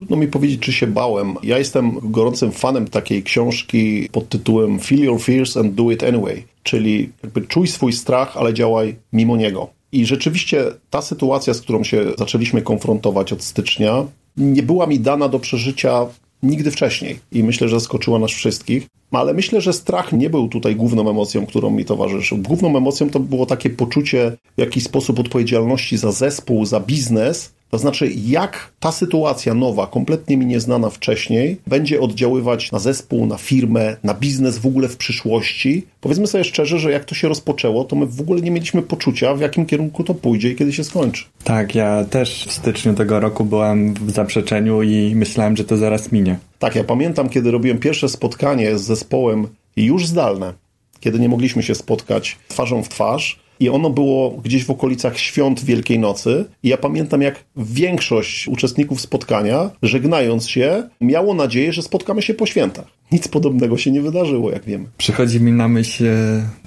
Trudno 0.00 0.16
mi 0.16 0.28
powiedzieć, 0.28 0.60
czy 0.60 0.72
się 0.72 0.86
bałem. 0.86 1.34
Ja 1.42 1.58
jestem 1.58 1.98
gorącym 2.02 2.52
fanem 2.52 2.88
takiej 2.88 3.22
książki 3.22 4.08
pod 4.12 4.28
tytułem 4.28 4.78
Feel 4.78 5.00
Your 5.00 5.20
Fears 5.20 5.56
and 5.56 5.74
Do 5.74 5.90
It 5.90 6.04
Anyway, 6.04 6.44
czyli 6.62 7.10
jakby 7.22 7.42
czuj 7.42 7.68
swój 7.68 7.92
strach, 7.92 8.36
ale 8.36 8.54
działaj 8.54 8.96
mimo 9.12 9.36
niego. 9.36 9.70
I 9.92 10.06
rzeczywiście 10.06 10.64
ta 10.90 11.02
sytuacja, 11.02 11.54
z 11.54 11.60
którą 11.60 11.84
się 11.84 12.04
zaczęliśmy 12.18 12.62
konfrontować 12.62 13.32
od 13.32 13.42
stycznia, 13.42 14.06
nie 14.36 14.62
była 14.62 14.86
mi 14.86 15.00
dana 15.00 15.28
do 15.28 15.38
przeżycia 15.38 16.06
nigdy 16.42 16.70
wcześniej 16.70 17.18
i 17.32 17.42
myślę, 17.44 17.68
że 17.68 17.80
zaskoczyła 17.80 18.18
nas 18.18 18.30
wszystkich. 18.30 18.86
Ale 19.10 19.34
myślę, 19.34 19.60
że 19.60 19.72
strach 19.72 20.12
nie 20.12 20.30
był 20.30 20.48
tutaj 20.48 20.76
główną 20.76 21.10
emocją, 21.10 21.46
którą 21.46 21.70
mi 21.70 21.84
towarzyszył. 21.84 22.38
Główną 22.38 22.76
emocją 22.76 23.10
to 23.10 23.20
było 23.20 23.46
takie 23.46 23.70
poczucie 23.70 24.36
w 24.56 24.60
jakiś 24.60 24.84
sposób 24.84 25.18
odpowiedzialności 25.18 25.96
za 25.96 26.12
zespół, 26.12 26.66
za 26.66 26.80
biznes, 26.80 27.52
to 27.70 27.78
znaczy, 27.78 28.10
jak 28.26 28.72
ta 28.80 28.92
sytuacja 28.92 29.54
nowa, 29.54 29.86
kompletnie 29.86 30.36
mi 30.36 30.46
nieznana 30.46 30.90
wcześniej, 30.90 31.56
będzie 31.66 32.00
oddziaływać 32.00 32.72
na 32.72 32.78
zespół, 32.78 33.26
na 33.26 33.36
firmę, 33.36 33.96
na 34.04 34.14
biznes 34.14 34.58
w 34.58 34.66
ogóle 34.66 34.88
w 34.88 34.96
przyszłości. 34.96 35.86
Powiedzmy 36.00 36.26
sobie 36.26 36.44
szczerze, 36.44 36.78
że 36.78 36.92
jak 36.92 37.04
to 37.04 37.14
się 37.14 37.28
rozpoczęło, 37.28 37.84
to 37.84 37.96
my 37.96 38.06
w 38.06 38.20
ogóle 38.20 38.40
nie 38.40 38.50
mieliśmy 38.50 38.82
poczucia, 38.82 39.34
w 39.34 39.40
jakim 39.40 39.66
kierunku 39.66 40.04
to 40.04 40.14
pójdzie 40.14 40.50
i 40.50 40.56
kiedy 40.56 40.72
się 40.72 40.84
skończy. 40.84 41.24
Tak, 41.44 41.74
ja 41.74 42.04
też 42.04 42.46
w 42.48 42.52
styczniu 42.52 42.94
tego 42.94 43.20
roku 43.20 43.44
byłem 43.44 43.94
w 43.94 44.10
zaprzeczeniu 44.10 44.82
i 44.82 45.12
myślałem, 45.14 45.56
że 45.56 45.64
to 45.64 45.76
zaraz 45.76 46.12
minie. 46.12 46.38
Tak, 46.58 46.74
ja 46.74 46.84
pamiętam, 46.84 47.28
kiedy 47.28 47.50
robiłem 47.50 47.78
pierwsze 47.78 48.08
spotkanie 48.08 48.78
z 48.78 48.82
zespołem 48.82 49.48
już 49.76 50.06
zdalne, 50.06 50.52
kiedy 51.00 51.18
nie 51.18 51.28
mogliśmy 51.28 51.62
się 51.62 51.74
spotkać 51.74 52.38
twarzą 52.48 52.82
w 52.82 52.88
twarz 52.88 53.40
i 53.60 53.68
ono 53.68 53.90
było 53.90 54.30
gdzieś 54.30 54.64
w 54.64 54.70
okolicach 54.70 55.18
świąt 55.18 55.64
Wielkiej 55.64 55.98
Nocy. 55.98 56.44
I 56.62 56.68
ja 56.68 56.76
pamiętam, 56.76 57.22
jak 57.22 57.44
większość 57.56 58.48
uczestników 58.48 59.00
spotkania, 59.00 59.70
żegnając 59.82 60.48
się, 60.48 60.88
miało 61.00 61.34
nadzieję, 61.34 61.72
że 61.72 61.82
spotkamy 61.82 62.22
się 62.22 62.34
po 62.34 62.46
świętach. 62.46 62.86
Nic 63.12 63.28
podobnego 63.28 63.78
się 63.78 63.90
nie 63.90 64.00
wydarzyło, 64.00 64.50
jak 64.50 64.64
wiemy. 64.64 64.84
Przychodzi 64.98 65.40
mi 65.40 65.52
na 65.52 65.68
myśl 65.68 66.04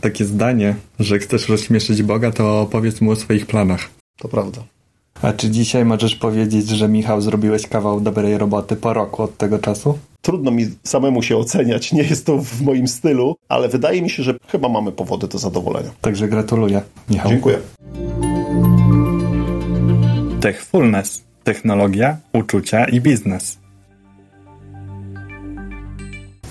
takie 0.01 0.25
zdanie, 0.25 0.75
że 0.99 1.19
chcesz 1.19 1.49
rozśmieszyć 1.49 2.03
Boga, 2.03 2.31
to 2.31 2.67
powiedz 2.71 3.01
mu 3.01 3.11
o 3.11 3.15
swoich 3.15 3.45
planach. 3.45 3.89
To 4.17 4.27
prawda. 4.27 4.63
A 5.23 5.33
czy 5.33 5.49
dzisiaj 5.49 5.85
możesz 5.85 6.15
powiedzieć, 6.15 6.69
że 6.69 6.89
Michał 6.89 7.21
zrobiłeś 7.21 7.67
kawał 7.67 8.01
dobrej 8.01 8.37
roboty 8.37 8.75
po 8.75 8.93
roku 8.93 9.23
od 9.23 9.37
tego 9.37 9.59
czasu? 9.59 9.97
Trudno 10.21 10.51
mi 10.51 10.65
samemu 10.83 11.21
się 11.21 11.37
oceniać, 11.37 11.93
nie 11.93 12.03
jest 12.03 12.25
to 12.25 12.37
w 12.37 12.61
moim 12.61 12.87
stylu, 12.87 13.35
ale 13.49 13.69
wydaje 13.69 14.01
mi 14.01 14.09
się, 14.09 14.23
że 14.23 14.33
chyba 14.47 14.69
mamy 14.69 14.91
powody 14.91 15.27
do 15.27 15.37
zadowolenia. 15.37 15.89
Także 16.01 16.27
gratuluję, 16.27 16.81
Michał. 17.09 17.31
Dziękuję. 17.31 17.59
Techfulness. 20.41 21.23
Technologia, 21.43 22.17
uczucia 22.33 22.85
i 22.85 23.01
biznes. 23.01 23.57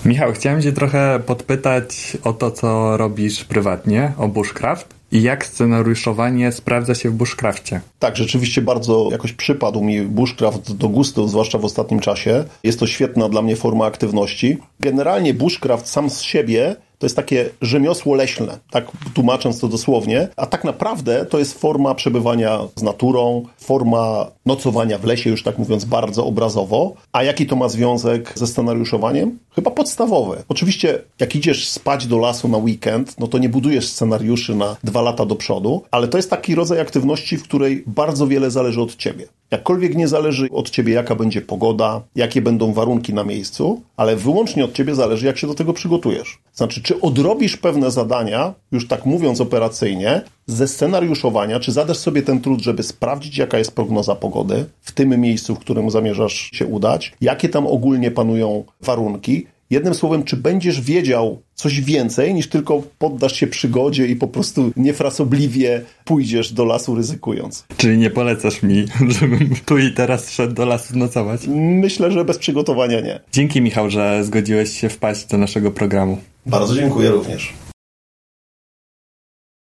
Michał, 0.05 0.33
chciałem 0.33 0.63
Cię 0.63 0.73
trochę 0.73 1.21
podpytać 1.27 2.17
o 2.25 2.33
to, 2.33 2.51
co 2.51 2.97
robisz 2.97 3.45
prywatnie, 3.45 4.13
o 4.19 4.29
Bushcraft 4.29 5.02
i 5.13 5.23
jak 5.23 5.47
scenariuszowanie 5.47 6.53
sprawdza 6.53 6.95
się 6.95 7.11
w 7.11 7.13
Bushcrafcie. 7.13 7.81
Tak, 7.99 8.17
rzeczywiście 8.17 8.63
bardzo 8.63 9.09
jakoś 9.11 9.33
przypadł 9.33 9.85
mi 9.85 10.03
Bushcraft 10.03 10.73
do 10.73 10.89
gustu, 10.89 11.29
zwłaszcza 11.29 11.59
w 11.59 11.65
ostatnim 11.65 12.01
czasie. 12.01 12.45
Jest 12.65 12.81
to 12.81 12.87
świetna 12.87 13.29
dla 13.29 13.43
mnie 13.43 13.57
forma 13.57 13.87
aktywności. 13.87 14.59
Generalnie 14.81 15.35
Bushcraft 15.35 15.89
sam 15.89 16.11
z 16.11 16.21
siebie 16.21 16.77
to 17.03 17.07
jest 17.07 17.17
takie 17.17 17.51
rzemiosło 17.63 18.15
leśne, 18.15 18.59
tak 18.71 18.87
tłumacząc 19.15 19.61
to 19.61 19.69
dosłownie, 19.69 20.29
a 20.37 20.47
tak 20.47 20.65
naprawdę 20.65 21.27
to 21.27 21.39
jest 21.39 21.59
forma 21.59 21.95
przebywania 21.95 22.59
z 22.77 22.83
naturą, 22.83 23.43
forma 23.59 24.27
nocowania 24.47 24.99
w 24.99 25.05
lesie, 25.05 25.31
już 25.31 25.43
tak 25.43 25.59
mówiąc 25.59 25.85
bardzo 25.85 26.27
obrazowo. 26.27 26.95
A 27.13 27.23
jaki 27.23 27.47
to 27.47 27.57
ma 27.57 27.69
związek 27.69 28.33
ze 28.35 28.47
scenariuszowaniem? 28.47 29.39
Chyba 29.55 29.71
podstawowy. 29.71 30.43
Oczywiście, 30.49 31.03
jak 31.21 31.37
idziesz 31.37 31.69
spać 31.69 32.07
do 32.07 32.19
lasu 32.19 32.49
na 32.49 32.59
weekend, 32.59 33.19
no 33.19 33.27
to 33.27 33.39
nie 33.39 33.49
budujesz 33.49 33.89
scenariuszy 33.89 34.55
na 34.55 34.77
dwa 34.85 35.03
lata 35.03 35.27
do 35.27 35.37
przodu, 35.37 35.83
ale 35.91 36.09
to 36.09 36.19
jest 36.19 36.31
taki 36.31 36.55
rodzaj 36.55 36.81
aktywności, 36.81 37.37
w 37.37 37.43
której 37.43 37.85
bardzo 37.87 38.27
wiele 38.27 38.51
zależy 38.51 38.81
od 38.83 38.97
ciebie. 38.97 39.27
Jakkolwiek 39.53 39.97
nie 39.97 40.09
zależy 40.09 40.49
od 40.51 40.71
ciebie, 40.71 40.95
jaka 40.95 41.15
będzie 41.15 41.43
pogoda, 41.43 42.03
jakie 42.15 42.43
będą 42.43 42.73
warunki 42.73 43.15
na 43.15 43.25
miejscu, 43.25 43.83
ale 43.97 44.17
wyłącznie 44.17 44.65
od 44.65 44.73
ciebie 44.73 44.95
zależy, 44.95 45.27
jak 45.27 45.39
się 45.39 45.47
do 45.47 45.55
tego 45.55 45.73
przygotujesz. 45.73 46.39
Znaczy, 46.55 46.83
czy 46.83 47.01
odrobisz 47.01 47.57
pewne 47.57 47.91
zadania, 47.91 48.55
już 48.73 48.89
tak 48.89 49.07
mówiąc 49.07 49.41
operacyjnie, 49.41 50.23
ze 50.47 50.69
scenariuszowania, 50.69 51.61
czy 51.61 51.73
zadasz 51.73 51.99
sobie 51.99 52.23
ten 52.23 52.41
trud, 52.41 52.61
żeby 52.61 52.83
sprawdzić, 52.83 53.39
jaka 53.39 53.59
jest 53.59 53.75
prognoza 53.75 54.15
pogody 54.15 54.65
w 54.81 54.93
tym 54.93 55.21
miejscu, 55.21 55.55
w 55.55 55.59
którym 55.59 55.91
zamierzasz 55.91 56.51
się 56.53 56.67
udać, 56.67 57.13
jakie 57.21 57.49
tam 57.49 57.67
ogólnie 57.67 58.11
panują 58.11 58.65
warunki, 58.81 59.47
Jednym 59.73 59.95
słowem, 59.95 60.23
czy 60.23 60.37
będziesz 60.37 60.81
wiedział 60.81 61.43
coś 61.55 61.81
więcej 61.81 62.35
niż 62.35 62.49
tylko 62.49 62.83
poddasz 62.99 63.37
się 63.37 63.47
przygodzie 63.47 64.07
i 64.07 64.17
po 64.17 64.29
prostu 64.29 64.73
niefrasobliwie 64.77 65.83
pójdziesz 66.05 66.53
do 66.53 66.65
lasu 66.65 66.95
ryzykując. 66.95 67.65
Czyli 67.77 67.99
nie 67.99 68.11
polecasz 68.11 68.63
mi, 68.63 68.85
żebym 69.21 69.51
tu 69.67 69.79
i 69.79 69.93
teraz 69.93 70.31
szedł 70.31 70.55
do 70.55 70.67
lasu 70.67 70.99
nocować? 70.99 71.41
Myślę, 71.57 72.11
że 72.11 72.25
bez 72.25 72.39
przygotowania 72.39 73.01
nie. 73.01 73.21
Dzięki 73.33 73.61
Michał, 73.61 73.91
że 73.91 74.25
zgodziłeś 74.25 74.81
się 74.81 74.89
wpaść 74.89 75.27
do 75.27 75.39
naszego 75.39 75.71
programu. 75.71 76.19
Bardzo 76.47 76.75
dziękuję 76.75 77.11
również. 77.11 77.53